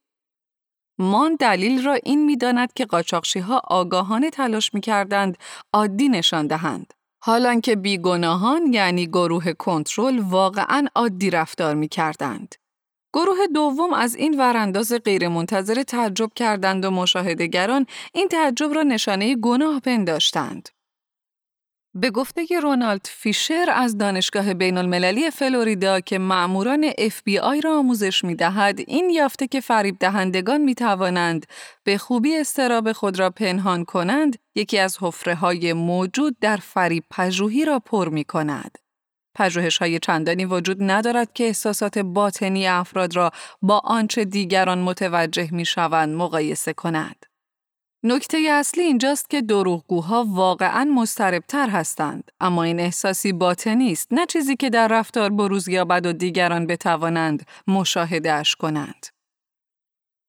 مان 1.00 1.36
دلیل 1.36 1.86
را 1.86 1.94
این 1.94 2.26
می‌داند 2.26 2.74
که 2.74 2.86
قاچاقچی 2.86 3.40
ها 3.40 3.62
آگاهانه 3.64 4.30
تلاش 4.30 4.74
می 4.74 4.82
کردند 4.82 5.38
عادی 5.74 6.10
نشان 6.10 6.48
دهند. 6.48 6.94
حالان 7.24 7.62
که 7.62 7.76
بیگناهان 7.76 8.74
یعنی 8.74 9.08
گروه 9.08 9.54
کنترل 9.54 10.20
واقعا 10.20 10.88
عادی 10.96 11.30
رفتار 11.30 11.76
می 11.76 11.88
کردند. 11.88 12.56
گروه 13.14 13.38
دوم 13.54 13.94
از 13.94 14.16
این 14.16 14.40
ورانداز 14.40 14.94
غیرمنتظره 14.94 15.84
تعجب 15.84 16.32
کردند 16.36 16.86
و 16.86 16.92
مشاهدهگران 16.92 17.86
این 18.14 18.28
تعجب 18.28 18.74
را 18.74 18.84
نشانه 18.84 19.36
گناه 19.36 19.80
پنداشتند. 19.80 20.70
به 22.00 22.12
گفته 22.12 22.46
رونالد 22.64 23.08
فیشر 23.10 23.70
از 23.74 23.98
دانشگاه 23.98 24.54
بین 24.54 24.78
المللی 24.78 25.32
فلوریدا 25.32 26.00
که 26.00 26.18
معموران 26.18 26.92
FBI 26.92 27.64
را 27.64 27.78
آموزش 27.78 28.24
می 28.24 28.36
دهد، 28.36 28.80
این 28.88 29.10
یافته 29.10 29.48
که 29.48 29.62
فریب 29.62 29.98
دهندگان 30.00 30.62
می 30.62 30.76
توانند 30.76 31.46
به 31.84 31.98
خوبی 31.98 32.38
استراب 32.38 32.92
خود 32.92 33.20
را 33.20 33.30
پنهان 33.30 33.86
کنند، 33.86 34.38
یکی 34.56 34.78
از 34.80 34.98
حفره 35.02 35.36
های 35.36 35.74
موجود 35.74 36.38
در 36.42 36.58
فریب 36.58 37.04
پژوهی 37.12 37.66
را 37.66 37.80
پر 37.80 38.10
می 38.10 38.24
کند. 38.24 38.78
پژوهش 39.36 39.78
های 39.78 40.00
چندانی 40.00 40.46
وجود 40.46 40.78
ندارد 40.80 41.34
که 41.34 41.44
احساسات 41.44 41.98
باطنی 41.98 42.68
افراد 42.68 43.16
را 43.16 43.32
با 43.62 43.82
آنچه 43.84 44.26
دیگران 44.26 44.80
متوجه 44.80 45.50
می 45.52 45.66
شوند 45.66 46.16
مقایسه 46.16 46.74
کند. 46.74 47.26
نکته 48.10 48.38
اصلی 48.38 48.84
اینجاست 48.84 49.30
که 49.30 49.42
دروغگوها 49.42 50.26
واقعا 50.28 50.86
مستربتر 50.86 51.70
هستند 51.70 52.32
اما 52.40 52.64
این 52.64 52.80
احساسی 52.80 53.34
باطنی 53.34 53.92
است 53.92 54.08
نه 54.12 54.26
چیزی 54.26 54.56
که 54.56 54.70
در 54.70 54.88
رفتار 54.88 55.30
بروز 55.30 55.68
یابد 55.68 56.06
و 56.06 56.14
دیگران 56.14 56.68
بتوانند 56.68 57.46
مشاهدهش 57.68 58.56
کنند 58.56 59.06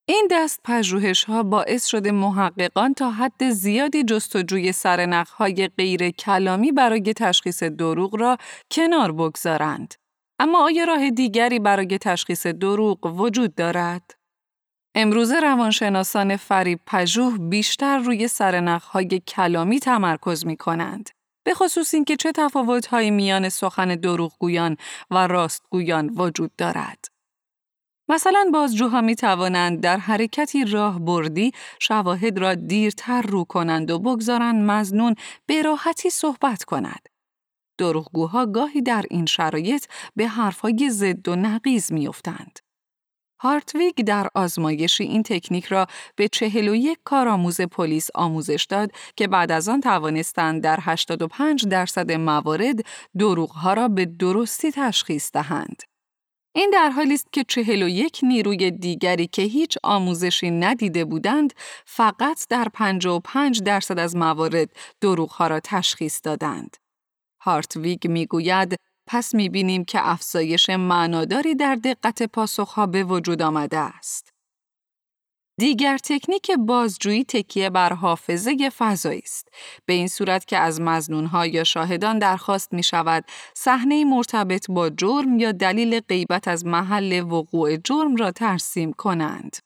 این 0.08 0.28
دست 0.30 0.60
پژوهش 0.64 1.24
ها 1.24 1.42
باعث 1.42 1.86
شده 1.86 2.12
محققان 2.12 2.94
تا 2.94 3.10
حد 3.10 3.50
زیادی 3.50 4.04
جستجوی 4.04 4.72
سرنخ 4.72 5.30
های 5.30 5.68
غیر 5.68 6.10
کلامی 6.10 6.72
برای 6.72 7.12
تشخیص 7.16 7.62
دروغ 7.62 8.16
را 8.16 8.36
کنار 8.70 9.12
بگذارند. 9.12 9.94
اما 10.38 10.64
آیا 10.64 10.84
راه 10.84 11.10
دیگری 11.10 11.58
برای 11.58 11.98
تشخیص 11.98 12.46
دروغ 12.46 13.06
وجود 13.06 13.54
دارد؟ 13.54 14.17
امروزه 15.00 15.40
روانشناسان 15.40 16.36
فریب 16.36 16.80
پژوه 16.86 17.38
بیشتر 17.38 17.98
روی 17.98 18.28
های 18.82 19.20
کلامی 19.28 19.80
تمرکز 19.80 20.46
می 20.46 20.56
کنند. 20.56 21.10
به 21.44 21.54
خصوص 21.54 21.94
اینکه 21.94 22.16
چه 22.16 22.32
تفاوت‌هایی 22.32 23.10
میان 23.10 23.48
سخن 23.48 23.94
دروغگویان 23.94 24.76
و 25.10 25.26
راستگویان 25.26 26.10
وجود 26.16 26.50
دارد. 26.56 27.04
مثلا 28.08 28.50
بازجوها 28.52 29.00
می 29.00 29.16
توانند 29.16 29.80
در 29.80 29.96
حرکتی 29.96 30.64
راه 30.64 30.98
بردی 30.98 31.52
شواهد 31.80 32.38
را 32.38 32.54
دیرتر 32.54 33.22
رو 33.22 33.44
کنند 33.44 33.90
و 33.90 33.98
بگذارند 33.98 34.70
مزنون 34.70 35.14
به 35.46 35.62
راحتی 35.62 36.10
صحبت 36.10 36.64
کند. 36.64 37.08
دروغگوها 37.78 38.46
گاهی 38.46 38.82
در 38.82 39.04
این 39.10 39.26
شرایط 39.26 39.86
به 40.16 40.28
حرفهای 40.28 40.90
ضد 40.90 41.28
و 41.28 41.36
نقیز 41.36 41.92
میافتند. 41.92 42.67
هارتویگ 43.40 43.94
در 43.94 44.28
آزمایشی 44.34 45.04
این 45.04 45.22
تکنیک 45.22 45.64
را 45.64 45.86
به 46.16 46.28
41 46.28 46.98
کارآموز 47.04 47.60
پلیس 47.60 48.08
آموزش 48.14 48.66
داد 48.70 48.90
که 49.16 49.28
بعد 49.28 49.52
از 49.52 49.68
آن 49.68 49.80
توانستند 49.80 50.62
در 50.62 50.78
85 50.82 51.66
درصد 51.66 52.12
موارد 52.12 52.80
دروغها 53.18 53.72
را 53.72 53.88
به 53.88 54.04
درستی 54.04 54.72
تشخیص 54.72 55.30
دهند. 55.32 55.82
این 56.54 56.70
در 56.72 56.90
حالی 56.90 57.14
است 57.14 57.32
که 57.32 57.44
41 57.44 58.20
نیروی 58.22 58.70
دیگری 58.70 59.26
که 59.26 59.42
هیچ 59.42 59.78
آموزشی 59.82 60.50
ندیده 60.50 61.04
بودند 61.04 61.52
فقط 61.86 62.46
در 62.48 62.68
55 62.74 63.62
درصد 63.62 63.98
از 63.98 64.16
موارد 64.16 64.68
دروغها 65.00 65.46
را 65.46 65.60
تشخیص 65.60 66.20
دادند. 66.24 66.76
هارتویگ 67.40 68.08
می‌گوید 68.08 68.76
پس 69.08 69.34
می‌بینیم 69.34 69.84
که 69.84 70.08
افزایش 70.08 70.70
معناداری 70.70 71.54
در 71.54 71.74
دقت 71.74 72.22
پاسخها 72.22 72.86
به 72.86 73.04
وجود 73.04 73.42
آمده 73.42 73.78
است. 73.78 74.32
دیگر 75.60 75.98
تکنیک 75.98 76.50
بازجویی 76.50 77.24
تکیه 77.24 77.70
بر 77.70 77.92
حافظه 77.92 78.70
فضایی 78.70 79.22
است 79.24 79.48
به 79.86 79.92
این 79.92 80.08
صورت 80.08 80.44
که 80.44 80.58
از 80.58 80.80
مزنونها 80.80 81.46
یا 81.46 81.64
شاهدان 81.64 82.18
درخواست 82.18 82.72
می 82.72 82.82
شود 82.82 83.24
صحنه 83.54 84.04
مرتبط 84.04 84.70
با 84.70 84.90
جرم 84.90 85.38
یا 85.38 85.52
دلیل 85.52 86.00
غیبت 86.00 86.48
از 86.48 86.66
محل 86.66 87.20
وقوع 87.20 87.76
جرم 87.76 88.16
را 88.16 88.30
ترسیم 88.30 88.92
کنند 88.92 89.56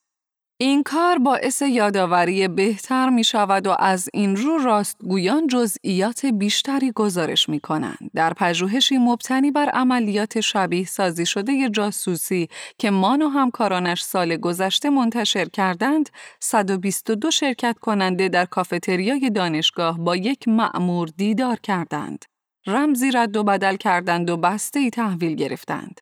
این 0.63 0.83
کار 0.83 1.19
باعث 1.19 1.63
یادآوری 1.63 2.49
بهتر 2.49 3.11
می 3.11 3.25
شود 3.25 3.67
و 3.67 3.77
از 3.79 4.09
این 4.13 4.37
رو 4.37 4.59
راستگویان 4.59 5.47
جزئیات 5.47 6.27
بیشتری 6.27 6.93
گزارش 6.93 7.49
می 7.49 7.61
کنند. 7.61 8.11
در 8.15 8.33
پژوهشی 8.33 8.99
مبتنی 8.99 9.51
بر 9.51 9.69
عملیات 9.69 10.41
شبیه 10.41 10.87
سازی 10.87 11.27
شده 11.27 11.71
جاسوسی 11.71 12.49
که 12.79 12.91
مان 12.91 13.23
و 13.23 13.29
همکارانش 13.29 14.03
سال 14.03 14.37
گذشته 14.37 14.91
منتشر 14.91 15.45
کردند، 15.45 16.11
122 16.41 17.31
شرکت 17.31 17.79
کننده 17.79 18.29
در 18.29 18.45
کافتریای 18.45 19.31
دانشگاه 19.31 19.99
با 19.99 20.17
یک 20.17 20.49
مأمور 20.49 21.09
دیدار 21.17 21.57
کردند. 21.57 22.25
رمزی 22.67 23.11
رد 23.11 23.37
و 23.37 23.45
بدل 23.45 23.77
کردند 23.77 24.31
و 24.31 24.37
بسته 24.37 24.81
ای 24.81 24.91
تحویل 24.91 25.35
گرفتند. 25.35 26.01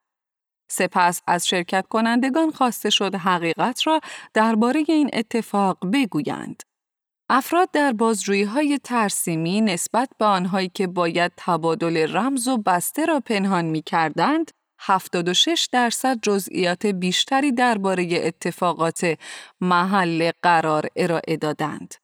سپس 0.70 1.22
از 1.26 1.46
شرکت 1.46 1.86
کنندگان 1.88 2.50
خواسته 2.50 2.90
شد 2.90 3.14
حقیقت 3.14 3.86
را 3.86 4.00
درباره 4.34 4.84
این 4.88 5.10
اتفاق 5.12 5.78
بگویند. 5.92 6.62
افراد 7.32 7.70
در 7.70 7.92
بازجویی 7.92 8.42
های 8.42 8.78
ترسیمی 8.84 9.60
نسبت 9.60 10.08
به 10.18 10.24
آنهایی 10.24 10.68
که 10.74 10.86
باید 10.86 11.32
تبادل 11.36 12.16
رمز 12.16 12.48
و 12.48 12.58
بسته 12.58 13.06
را 13.06 13.20
پنهان 13.20 13.64
می 13.64 13.82
کردند، 13.82 14.50
76 14.80 15.68
درصد 15.72 16.18
جزئیات 16.22 16.86
بیشتری 16.86 17.52
درباره 17.52 18.08
اتفاقات 18.12 19.18
محل 19.60 20.30
قرار 20.42 20.86
ارائه 20.96 21.36
دادند. 21.36 21.94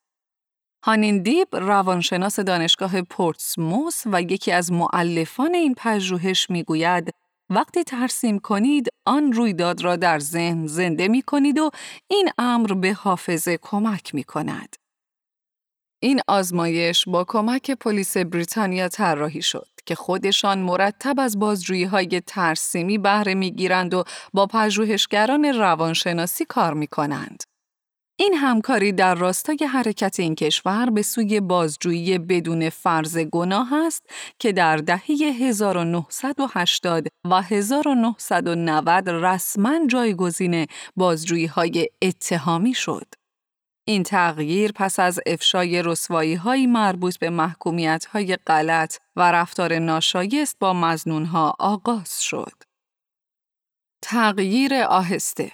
هانین 0.84 1.22
دیب 1.22 1.48
روانشناس 1.52 2.40
دانشگاه 2.40 3.02
پورتسموس 3.02 4.02
و 4.06 4.22
یکی 4.22 4.52
از 4.52 4.72
معلفان 4.72 5.54
این 5.54 5.74
پژوهش 5.74 6.50
می‌گوید 6.50 7.14
وقتی 7.50 7.84
ترسیم 7.84 8.38
کنید 8.38 8.88
آن 9.06 9.32
رویداد 9.32 9.84
را 9.84 9.96
در 9.96 10.18
ذهن 10.18 10.66
زنده 10.66 11.08
می 11.08 11.22
کنید 11.22 11.58
و 11.58 11.70
این 12.10 12.28
امر 12.38 12.74
به 12.74 12.92
حافظه 12.92 13.58
کمک 13.62 14.14
می 14.14 14.24
کند. 14.24 14.76
این 16.02 16.20
آزمایش 16.28 17.04
با 17.08 17.24
کمک 17.28 17.70
پلیس 17.70 18.16
بریتانیا 18.16 18.88
طراحی 18.88 19.42
شد 19.42 19.68
که 19.86 19.94
خودشان 19.94 20.58
مرتب 20.58 21.20
از 21.20 21.38
بازجویی 21.38 21.84
های 21.84 22.22
ترسیمی 22.26 22.98
بهره 22.98 23.34
می‌گیرند 23.34 23.94
و 23.94 24.04
با 24.32 24.46
پژوهشگران 24.46 25.44
روانشناسی 25.44 26.44
کار 26.44 26.74
می 26.74 26.86
کنند. 26.86 27.42
این 28.18 28.34
همکاری 28.34 28.92
در 28.92 29.14
راستای 29.14 29.58
حرکت 29.72 30.20
این 30.20 30.34
کشور 30.34 30.90
به 30.90 31.02
سوی 31.02 31.40
بازجویی 31.40 32.18
بدون 32.18 32.70
فرض 32.70 33.18
گناه 33.18 33.74
است 33.74 34.06
که 34.38 34.52
در 34.52 34.76
دهه 34.76 35.06
1980 35.40 37.06
و 37.30 37.42
1990 37.42 39.08
رسما 39.08 39.86
جایگزین 39.86 40.66
بازجویی 40.96 41.46
های 41.46 41.88
اتهامی 42.02 42.74
شد. 42.74 43.06
این 43.88 44.02
تغییر 44.02 44.72
پس 44.72 45.00
از 45.00 45.20
افشای 45.26 45.82
رسوایی 45.82 46.34
های 46.34 46.66
مربوط 46.66 47.18
به 47.18 47.30
محکومیت 47.30 48.04
های 48.04 48.36
غلط 48.36 48.96
و 49.16 49.32
رفتار 49.32 49.78
ناشایست 49.78 50.56
با 50.58 50.72
مزنون 50.72 51.24
ها 51.24 51.54
آغاز 51.58 52.22
شد. 52.22 52.62
تغییر 54.02 54.74
آهسته 54.74 55.52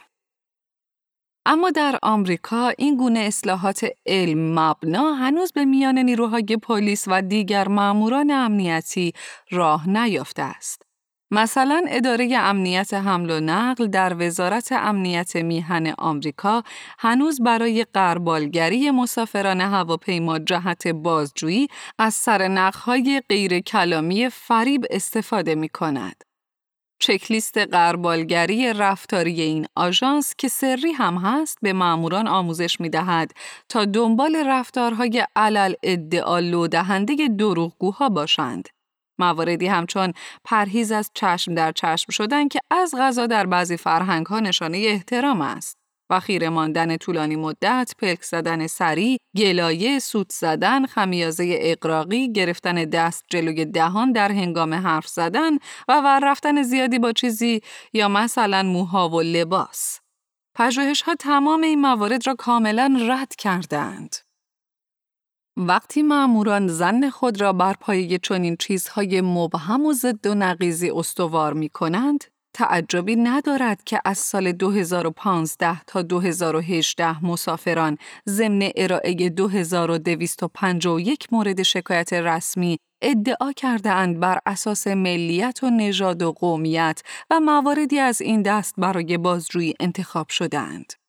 اما 1.46 1.70
در 1.70 1.98
آمریکا 2.02 2.68
این 2.78 2.96
گونه 2.96 3.20
اصلاحات 3.20 3.86
علم 4.06 4.58
مبنا 4.58 5.12
هنوز 5.12 5.52
به 5.52 5.64
میان 5.64 5.98
نیروهای 5.98 6.56
پلیس 6.62 7.04
و 7.06 7.22
دیگر 7.22 7.68
ماموران 7.68 8.30
امنیتی 8.30 9.12
راه 9.50 9.88
نیافته 9.88 10.42
است. 10.42 10.82
مثلا 11.30 11.84
اداره 11.88 12.38
امنیت 12.38 12.94
حمل 12.94 13.30
و 13.30 13.40
نقل 13.40 13.86
در 13.86 14.16
وزارت 14.18 14.72
امنیت 14.72 15.36
میهن 15.36 15.94
آمریکا 15.98 16.62
هنوز 16.98 17.42
برای 17.42 17.86
قربالگری 17.94 18.90
مسافران 18.90 19.60
هواپیما 19.60 20.38
جهت 20.38 20.88
بازجویی 20.88 21.68
از 21.98 22.14
سرنخهای 22.14 23.22
غیر 23.28 23.60
کلامی 23.60 24.28
فریب 24.28 24.84
استفاده 24.90 25.54
می 25.54 25.68
کند. 25.68 26.31
چکلیست 27.02 27.58
قربالگری 27.58 28.72
رفتاری 28.72 29.40
این 29.40 29.66
آژانس 29.76 30.34
که 30.38 30.48
سری 30.48 30.92
هم 30.92 31.16
هست 31.16 31.58
به 31.62 31.72
ماموران 31.72 32.28
آموزش 32.28 32.80
می 32.80 32.88
دهد 32.88 33.32
تا 33.68 33.84
دنبال 33.84 34.36
رفتارهای 34.46 35.26
علل 35.36 35.74
ادعا 35.82 36.38
لودهنده 36.38 37.28
دروغگوها 37.38 38.08
باشند. 38.08 38.68
مواردی 39.18 39.66
همچون 39.66 40.12
پرهیز 40.44 40.92
از 40.92 41.10
چشم 41.14 41.54
در 41.54 41.72
چشم 41.72 42.12
شدن 42.12 42.48
که 42.48 42.60
از 42.70 42.94
غذا 42.98 43.26
در 43.26 43.46
بعضی 43.46 43.76
فرهنگ 43.76 44.26
ها 44.26 44.40
نشانه 44.40 44.78
احترام 44.78 45.40
است. 45.40 45.81
و 46.12 46.20
خیره 46.20 46.48
ماندن 46.48 46.96
طولانی 46.96 47.36
مدت، 47.36 47.92
پلک 47.98 48.22
زدن 48.22 48.66
سریع، 48.66 49.18
گلایه، 49.36 49.98
سوت 49.98 50.32
زدن، 50.32 50.86
خمیازه 50.86 51.58
اقراقی، 51.60 52.32
گرفتن 52.32 52.74
دست 52.74 53.24
جلوی 53.30 53.64
دهان 53.64 54.12
در 54.12 54.32
هنگام 54.32 54.74
حرف 54.74 55.08
زدن 55.08 55.54
و 55.88 56.00
ور 56.04 56.20
رفتن 56.22 56.62
زیادی 56.62 56.98
با 56.98 57.12
چیزی 57.12 57.60
یا 57.92 58.08
مثلا 58.08 58.62
موها 58.62 59.08
و 59.08 59.20
لباس. 59.20 60.00
پژوهش 60.54 61.02
ها 61.02 61.14
تمام 61.14 61.62
این 61.62 61.80
موارد 61.80 62.26
را 62.26 62.34
کاملا 62.34 62.98
رد 63.08 63.36
کردند. 63.36 64.16
وقتی 65.56 66.02
معموران 66.02 66.68
زن 66.68 67.10
خود 67.10 67.40
را 67.40 67.52
بر 67.52 67.74
پایه 67.80 68.18
چنین 68.18 68.56
چیزهای 68.56 69.20
مبهم 69.20 69.86
و 69.86 69.92
ضد 69.92 70.26
و 70.26 70.34
نقیزی 70.34 70.90
استوار 70.90 71.52
می 71.52 71.68
کنند، 71.68 72.24
تعجبی 72.54 73.16
ندارد 73.16 73.84
که 73.84 74.00
از 74.04 74.18
سال 74.18 74.52
2015 74.52 75.80
تا 75.86 76.02
2018 76.02 77.24
مسافران 77.24 77.98
ضمن 78.28 78.70
ارائه 78.76 79.30
2251 79.30 81.32
مورد 81.32 81.62
شکایت 81.62 82.12
رسمی 82.12 82.78
ادعا 83.02 83.52
کردهاند 83.52 84.20
بر 84.20 84.38
اساس 84.46 84.86
ملیت 84.86 85.58
و 85.62 85.70
نژاد 85.70 86.22
و 86.22 86.32
قومیت 86.32 87.02
و 87.30 87.40
مواردی 87.40 87.98
از 87.98 88.20
این 88.20 88.42
دست 88.42 88.74
برای 88.78 89.18
بازجویی 89.18 89.74
انتخاب 89.80 90.28
شدند. 90.28 91.01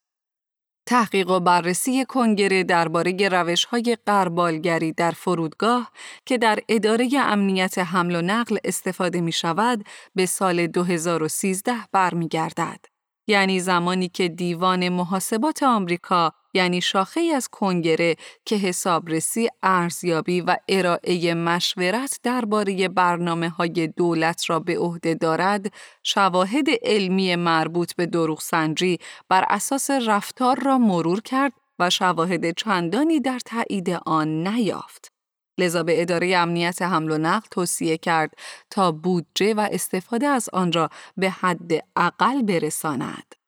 تحقیق 0.86 1.30
و 1.30 1.40
بررسی 1.40 2.04
کنگره 2.04 2.64
درباره 2.64 3.28
روش‌های 3.28 3.96
قربالگری 4.06 4.92
در 4.92 5.10
فرودگاه 5.10 5.90
که 6.26 6.38
در 6.38 6.58
اداره 6.68 7.08
امنیت 7.18 7.78
حمل 7.78 8.16
و 8.16 8.22
نقل 8.22 8.56
استفاده 8.64 9.20
می 9.20 9.32
شود 9.32 9.84
به 10.14 10.26
سال 10.26 10.66
2013 10.66 11.72
برمیگردد. 11.92 12.80
یعنی 13.26 13.60
زمانی 13.60 14.08
که 14.08 14.28
دیوان 14.28 14.88
محاسبات 14.88 15.62
آمریکا 15.62 16.32
یعنی 16.54 16.80
شاخه 16.80 17.20
از 17.20 17.48
کنگره 17.48 18.16
که 18.44 18.56
حسابرسی، 18.56 19.48
ارزیابی 19.62 20.40
و 20.40 20.56
ارائه 20.68 21.34
مشورت 21.34 22.20
درباره 22.22 22.88
برنامه 22.88 23.48
های 23.48 23.86
دولت 23.86 24.50
را 24.50 24.60
به 24.60 24.78
عهده 24.78 25.14
دارد، 25.14 25.72
شواهد 26.02 26.66
علمی 26.82 27.36
مربوط 27.36 27.94
به 27.94 28.06
دروغ 28.06 28.40
سنجی 28.40 28.98
بر 29.28 29.44
اساس 29.48 29.90
رفتار 29.90 30.60
را 30.60 30.78
مرور 30.78 31.20
کرد 31.20 31.52
و 31.78 31.90
شواهد 31.90 32.56
چندانی 32.56 33.20
در 33.20 33.38
تایید 33.38 33.90
آن 33.90 34.48
نیافت. 34.48 35.12
لذا 35.58 35.82
به 35.82 36.02
اداره 36.02 36.36
امنیت 36.36 36.82
حمل 36.82 37.10
و 37.10 37.18
نقل 37.18 37.46
توصیه 37.50 37.98
کرد 37.98 38.30
تا 38.70 38.92
بودجه 38.92 39.54
و 39.54 39.68
استفاده 39.72 40.26
از 40.26 40.48
آن 40.52 40.72
را 40.72 40.88
به 41.16 41.30
حد 41.30 41.72
اقل 41.96 42.42
برساند. 42.42 43.43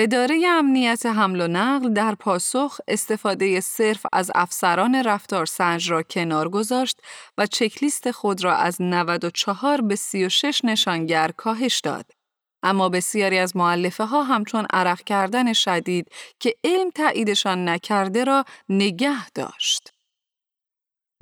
اداره 0.00 0.42
امنیت 0.46 1.06
حمل 1.06 1.40
و 1.40 1.48
نقل 1.48 1.92
در 1.92 2.14
پاسخ 2.14 2.80
استفاده 2.88 3.60
صرف 3.60 4.06
از 4.12 4.30
افسران 4.34 4.94
رفتار 4.94 5.46
سنج 5.46 5.90
را 5.90 6.02
کنار 6.02 6.48
گذاشت 6.48 7.00
و 7.38 7.46
چکلیست 7.46 8.10
خود 8.10 8.44
را 8.44 8.56
از 8.56 8.82
94 8.82 9.80
به 9.80 9.96
36 9.96 10.60
نشانگر 10.64 11.30
کاهش 11.36 11.80
داد. 11.80 12.10
اما 12.62 12.88
بسیاری 12.88 13.38
از 13.38 13.56
معلفه 13.56 14.04
ها 14.04 14.22
همچون 14.22 14.66
عرق 14.72 15.02
کردن 15.02 15.52
شدید 15.52 16.06
که 16.40 16.54
علم 16.64 16.90
تاییدشان 16.90 17.68
نکرده 17.68 18.24
را 18.24 18.44
نگه 18.68 19.30
داشت. 19.30 19.97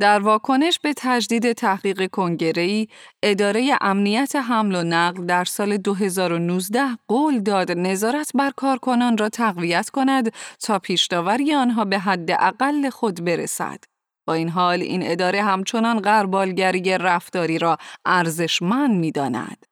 در 0.01 0.19
واکنش 0.19 0.79
به 0.79 0.95
تجدید 0.97 1.53
تحقیق 1.53 2.11
کنگره‌ای، 2.11 2.89
اداره 3.23 3.79
امنیت 3.81 4.37
حمل 4.37 4.75
و 4.75 4.83
نقل 4.83 5.27
در 5.27 5.45
سال 5.45 5.77
2019 5.77 6.81
قول 7.09 7.41
داد 7.41 7.73
نظارت 7.73 8.33
بر 8.35 8.51
کارکنان 8.57 9.19
را 9.19 9.29
تقویت 9.29 9.91
کند 9.91 10.33
تا 10.61 10.79
پیشداوری 10.79 11.55
آنها 11.55 11.85
به 11.85 11.99
حد 11.99 12.31
اقل 12.31 12.91
خود 12.91 13.25
برسد. 13.25 13.85
با 14.29 14.35
این 14.35 14.49
حال 14.49 14.83
این 14.83 15.01
اداره 15.11 15.43
همچنان 15.43 16.01
غربالگری 16.01 16.99
رفتاری 16.99 17.59
را 17.59 17.79
ارزشمند 18.05 19.01
می‌داند. 19.01 19.66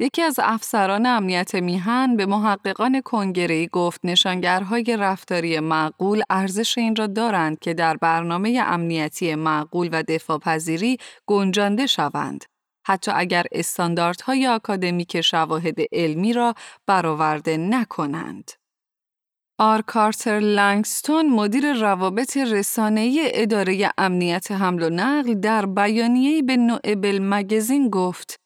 یکی 0.00 0.22
از 0.22 0.40
افسران 0.42 1.06
امنیت 1.06 1.54
میهن 1.54 2.16
به 2.16 2.26
محققان 2.26 3.00
کنگره 3.00 3.66
گفت 3.66 4.00
نشانگرهای 4.04 4.96
رفتاری 4.98 5.60
معقول 5.60 6.22
ارزش 6.30 6.78
این 6.78 6.96
را 6.96 7.06
دارند 7.06 7.58
که 7.58 7.74
در 7.74 7.96
برنامه 7.96 8.62
امنیتی 8.66 9.34
معقول 9.34 9.88
و 9.92 10.02
دفاع 10.02 10.38
پذیری 10.38 10.98
گنجانده 11.26 11.86
شوند. 11.86 12.44
حتی 12.86 13.10
اگر 13.14 13.46
استانداردهای 13.52 14.46
آکادمیک 14.46 15.20
شواهد 15.20 15.76
علمی 15.92 16.32
را 16.32 16.54
برآورده 16.86 17.56
نکنند. 17.56 18.52
آر 19.60 19.82
کارتر 19.82 20.40
لنگستون 20.40 21.30
مدیر 21.30 21.72
روابط 21.72 22.36
رسانه‌ای 22.36 23.30
اداره 23.34 23.90
امنیت 23.98 24.52
حمل 24.52 24.82
و 24.82 24.90
نقل 24.90 25.34
در 25.34 25.66
بیانیه‌ای 25.66 26.42
به 26.42 26.56
نوئبل 26.56 27.18
مگزین 27.22 27.90
گفت 27.90 28.40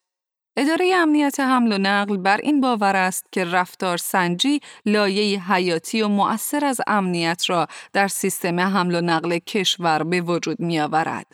اداره 0.57 0.95
امنیت 0.95 1.41
حمل 1.41 1.73
و 1.73 1.79
نقل 1.79 2.17
بر 2.17 2.37
این 2.37 2.61
باور 2.61 2.97
است 2.97 3.27
که 3.33 3.45
رفتار 3.45 3.97
سنجی 3.97 4.61
لایه 4.87 5.53
حیاتی 5.53 6.03
و 6.03 6.09
مؤثر 6.09 6.65
از 6.65 6.81
امنیت 6.87 7.51
را 7.51 7.67
در 7.93 8.09
سیستم 8.09 8.61
حمل 8.61 8.95
و 8.95 9.01
نقل 9.01 9.39
کشور 9.39 10.03
به 10.03 10.21
وجود 10.21 10.61
می 10.61 10.81
آورد. 10.81 11.27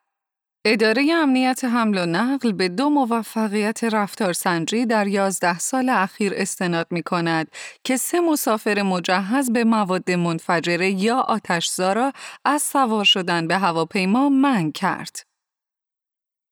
اداره 0.64 1.12
امنیت 1.12 1.64
حمل 1.64 1.98
و 1.98 2.06
نقل 2.06 2.52
به 2.52 2.68
دو 2.68 2.88
موفقیت 2.90 3.84
رفتار 3.84 4.32
سنجی 4.32 4.86
در 4.86 5.06
یازده 5.06 5.58
سال 5.58 5.88
اخیر 5.88 6.32
استناد 6.36 6.86
می 6.90 7.02
کند 7.02 7.48
که 7.84 7.96
سه 7.96 8.20
مسافر 8.20 8.82
مجهز 8.82 9.50
به 9.52 9.64
مواد 9.64 10.10
منفجره 10.10 10.90
یا 10.90 11.20
آتشزارا 11.20 12.12
از 12.44 12.62
سوار 12.62 13.04
شدن 13.04 13.46
به 13.46 13.58
هواپیما 13.58 14.28
من 14.28 14.72
کرد. 14.72 15.28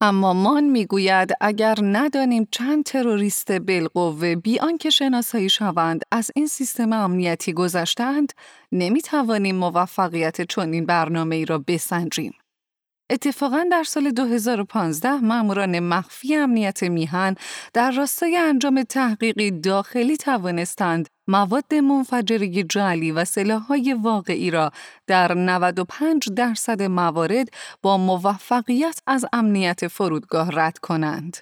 اما 0.00 0.32
مان 0.32 0.64
می‌گوید 0.64 1.30
اگر 1.40 1.74
ندانیم 1.82 2.48
چند 2.50 2.84
تروریست 2.84 3.52
بالقوه 3.52 4.34
بی 4.34 4.58
آنکه 4.58 4.90
شناسایی 4.90 5.48
شوند 5.48 6.02
از 6.12 6.30
این 6.34 6.46
سیستم 6.46 6.92
امنیتی 6.92 7.52
گذشتند 7.52 8.32
نمی‌توانیم 8.72 9.56
موفقیت 9.56 10.42
چنین 10.42 10.86
برنامه 10.86 11.36
ای 11.36 11.44
را 11.44 11.58
بسنجیم. 11.58 12.32
اتفاقا 13.10 13.66
در 13.70 13.82
سال 13.82 14.10
2015 14.10 15.10
ماموران 15.10 15.78
مخفی 15.78 16.36
امنیت 16.36 16.82
میهن 16.82 17.34
در 17.74 17.90
راستای 17.90 18.36
انجام 18.36 18.82
تحقیقی 18.82 19.50
داخلی 19.50 20.16
توانستند 20.16 21.08
مواد 21.28 21.74
منفجره 21.74 22.62
جعلی 22.62 23.12
و 23.12 23.24
سلاحهای 23.24 23.92
واقعی 23.92 24.50
را 24.50 24.70
در 25.06 25.34
95 25.34 26.28
درصد 26.36 26.82
موارد 26.82 27.48
با 27.82 27.98
موفقیت 27.98 29.00
از 29.06 29.24
امنیت 29.32 29.88
فرودگاه 29.88 30.50
رد 30.52 30.78
کنند. 30.78 31.36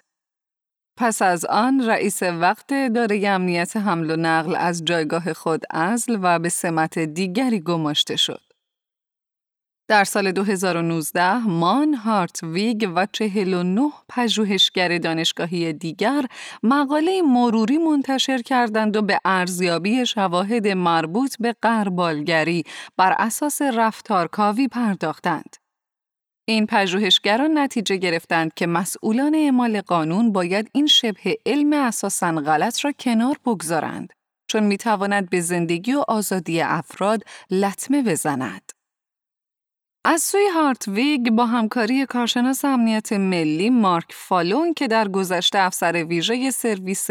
پس 0.96 1.22
از 1.22 1.44
آن 1.44 1.86
رئیس 1.86 2.22
وقت 2.22 2.72
اداره 2.72 3.28
امنیت 3.28 3.76
حمل 3.76 4.10
و 4.10 4.16
نقل 4.16 4.56
از 4.56 4.84
جایگاه 4.84 5.32
خود 5.32 5.62
ازل 5.70 6.18
و 6.22 6.38
به 6.38 6.48
سمت 6.48 6.98
دیگری 6.98 7.60
گماشته 7.60 8.16
شد. 8.16 8.43
در 9.88 10.04
سال 10.04 10.32
2019 10.32 11.38
مان 11.38 11.98
ویگ 12.42 12.92
و 12.96 13.06
49 13.12 13.92
پژوهشگر 14.08 14.98
دانشگاهی 14.98 15.72
دیگر 15.72 16.24
مقاله 16.62 17.22
مروری 17.22 17.78
منتشر 17.78 18.42
کردند 18.42 18.96
و 18.96 19.02
به 19.02 19.18
ارزیابی 19.24 20.06
شواهد 20.06 20.68
مربوط 20.68 21.36
به 21.40 21.54
قربالگری 21.62 22.64
بر 22.96 23.16
اساس 23.18 23.62
رفتارکاوی 23.62 24.68
پرداختند. 24.68 25.56
این 26.48 26.66
پژوهشگران 26.66 27.58
نتیجه 27.58 27.96
گرفتند 27.96 28.54
که 28.54 28.66
مسئولان 28.66 29.34
اعمال 29.34 29.80
قانون 29.80 30.32
باید 30.32 30.70
این 30.72 30.86
شبه 30.86 31.38
علم 31.46 31.72
اساساً 31.72 32.32
غلط 32.32 32.84
را 32.84 32.92
کنار 32.92 33.36
بگذارند 33.46 34.12
چون 34.50 34.62
می‌تواند 34.62 35.30
به 35.30 35.40
زندگی 35.40 35.94
و 35.94 36.04
آزادی 36.08 36.60
افراد 36.60 37.22
لطمه 37.50 38.02
بزند. 38.02 38.63
از 40.06 40.22
سوی 40.22 40.46
هارتویگ 40.54 41.30
با 41.30 41.46
همکاری 41.46 42.06
کارشناس 42.06 42.64
امنیت 42.64 43.12
ملی 43.12 43.70
مارک 43.70 44.04
فالون 44.10 44.74
که 44.74 44.88
در 44.88 45.08
گذشته 45.08 45.58
افسر 45.58 46.04
ویژه 46.04 46.50
سرویس 46.50 47.08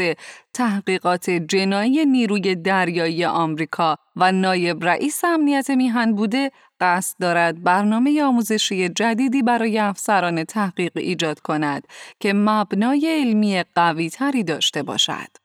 تحقیقات 0.53 1.29
جنایی 1.29 2.05
نیروی 2.05 2.55
دریایی 2.55 3.25
آمریکا 3.25 3.97
و 4.15 4.31
نایب 4.31 4.85
رئیس 4.85 5.23
امنیت 5.23 5.69
میهن 5.69 6.15
بوده 6.15 6.51
قصد 6.81 7.17
دارد 7.19 7.63
برنامه 7.63 8.23
آموزشی 8.23 8.89
جدیدی 8.89 9.41
برای 9.41 9.79
افسران 9.79 10.43
تحقیق 10.43 10.91
ایجاد 10.95 11.39
کند 11.39 11.87
که 12.19 12.33
مبنای 12.33 13.21
علمی 13.21 13.63
قوی 13.75 14.09
تری 14.09 14.43
داشته 14.43 14.83
باشد. 14.83 15.42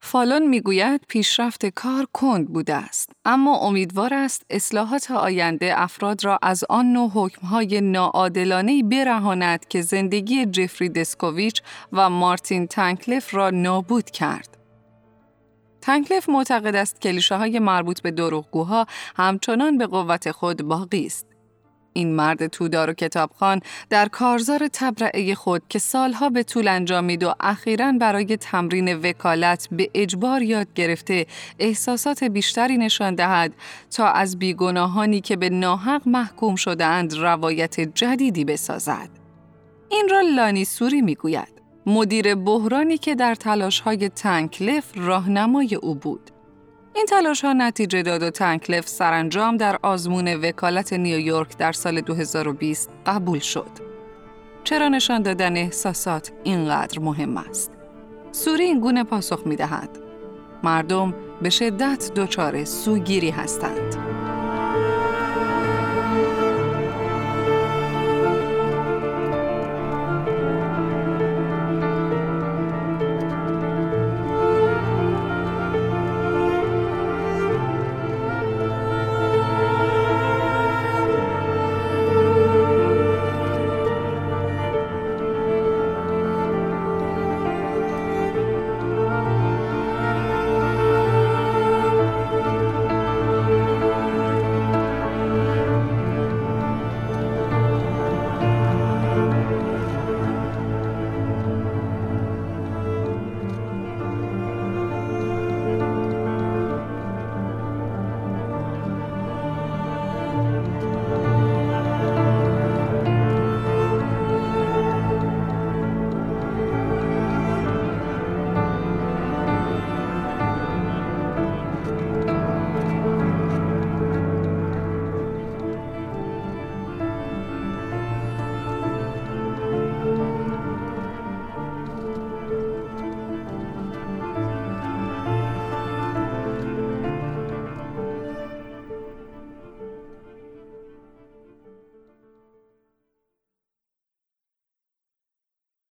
فالون 0.00 0.46
می‌گوید 0.46 1.00
پیشرفت 1.08 1.66
کار 1.66 2.06
کند 2.12 2.48
بوده 2.48 2.74
است 2.74 3.10
اما 3.24 3.56
امیدوار 3.56 4.14
است 4.14 4.42
اصلاحات 4.50 5.10
آینده 5.10 5.80
افراد 5.80 6.24
را 6.24 6.38
از 6.42 6.64
آن 6.68 6.92
نوع 6.92 7.10
حکمهای 7.14 7.80
ناعادلانه 7.80 8.82
برهاند 8.82 9.68
که 9.68 9.82
زندگی 9.82 10.46
جفری 10.46 10.88
دسکوویچ 10.88 11.62
و 11.92 12.10
مارتین 12.10 12.66
تنکلف 12.66 13.34
را 13.34 13.50
نابود 13.50 14.10
کرد. 14.10 14.58
تنکلف 15.80 16.28
معتقد 16.28 16.74
است 16.74 17.00
کلیشه 17.00 17.36
های 17.36 17.58
مربوط 17.58 18.00
به 18.00 18.10
دروغگوها 18.10 18.86
همچنان 19.16 19.78
به 19.78 19.86
قوت 19.86 20.30
خود 20.30 20.62
باقی 20.62 21.06
است. 21.06 21.27
این 21.92 22.16
مرد 22.16 22.46
تودار 22.46 22.90
و 22.90 22.92
کتابخان 22.92 23.60
در 23.90 24.08
کارزار 24.08 24.68
تبرعه 24.72 25.34
خود 25.34 25.62
که 25.68 25.78
سالها 25.78 26.28
به 26.30 26.42
طول 26.42 26.68
انجامید 26.68 27.22
و 27.22 27.34
اخیرا 27.40 27.92
برای 27.92 28.36
تمرین 28.36 28.94
وکالت 28.94 29.68
به 29.72 29.90
اجبار 29.94 30.42
یاد 30.42 30.66
گرفته 30.74 31.26
احساسات 31.58 32.24
بیشتری 32.24 32.78
نشان 32.78 33.14
دهد 33.14 33.54
تا 33.90 34.06
از 34.08 34.38
بیگناهانی 34.38 35.20
که 35.20 35.36
به 35.36 35.50
ناحق 35.50 36.08
محکوم 36.08 36.56
شدهاند 36.56 37.14
روایت 37.14 37.80
جدیدی 37.80 38.44
بسازد. 38.44 39.08
این 39.90 40.08
را 40.10 40.20
لانی 40.20 40.64
سوری 40.64 41.00
می‌گوید. 41.00 41.58
مدیر 41.86 42.34
بحرانی 42.34 42.98
که 42.98 43.14
در 43.14 43.34
تلاش 43.34 43.80
های 43.80 44.08
تنکلف 44.08 44.92
راهنمای 44.94 45.74
او 45.74 45.94
بود. 45.94 46.30
این 46.94 47.06
تلاش 47.06 47.44
ها 47.44 47.52
نتیجه 47.52 48.02
داد 48.02 48.22
و 48.22 48.30
تنکلف 48.30 48.88
سرانجام 48.88 49.56
در 49.56 49.78
آزمون 49.82 50.34
وکالت 50.34 50.92
نیویورک 50.92 51.56
در 51.56 51.72
سال 51.72 52.00
2020 52.00 52.90
قبول 53.06 53.38
شد. 53.38 53.70
چرا 54.64 54.88
نشان 54.88 55.22
دادن 55.22 55.56
احساسات 55.56 56.32
اینقدر 56.44 56.98
مهم 56.98 57.36
است؟ 57.36 57.72
سوری 58.32 58.64
این 58.64 58.80
گونه 58.80 59.04
پاسخ 59.04 59.42
می 59.46 59.56
دهد. 59.56 59.98
مردم 60.62 61.14
به 61.42 61.50
شدت 61.50 62.12
دچار 62.16 62.64
سوگیری 62.64 63.30
هستند. 63.30 64.17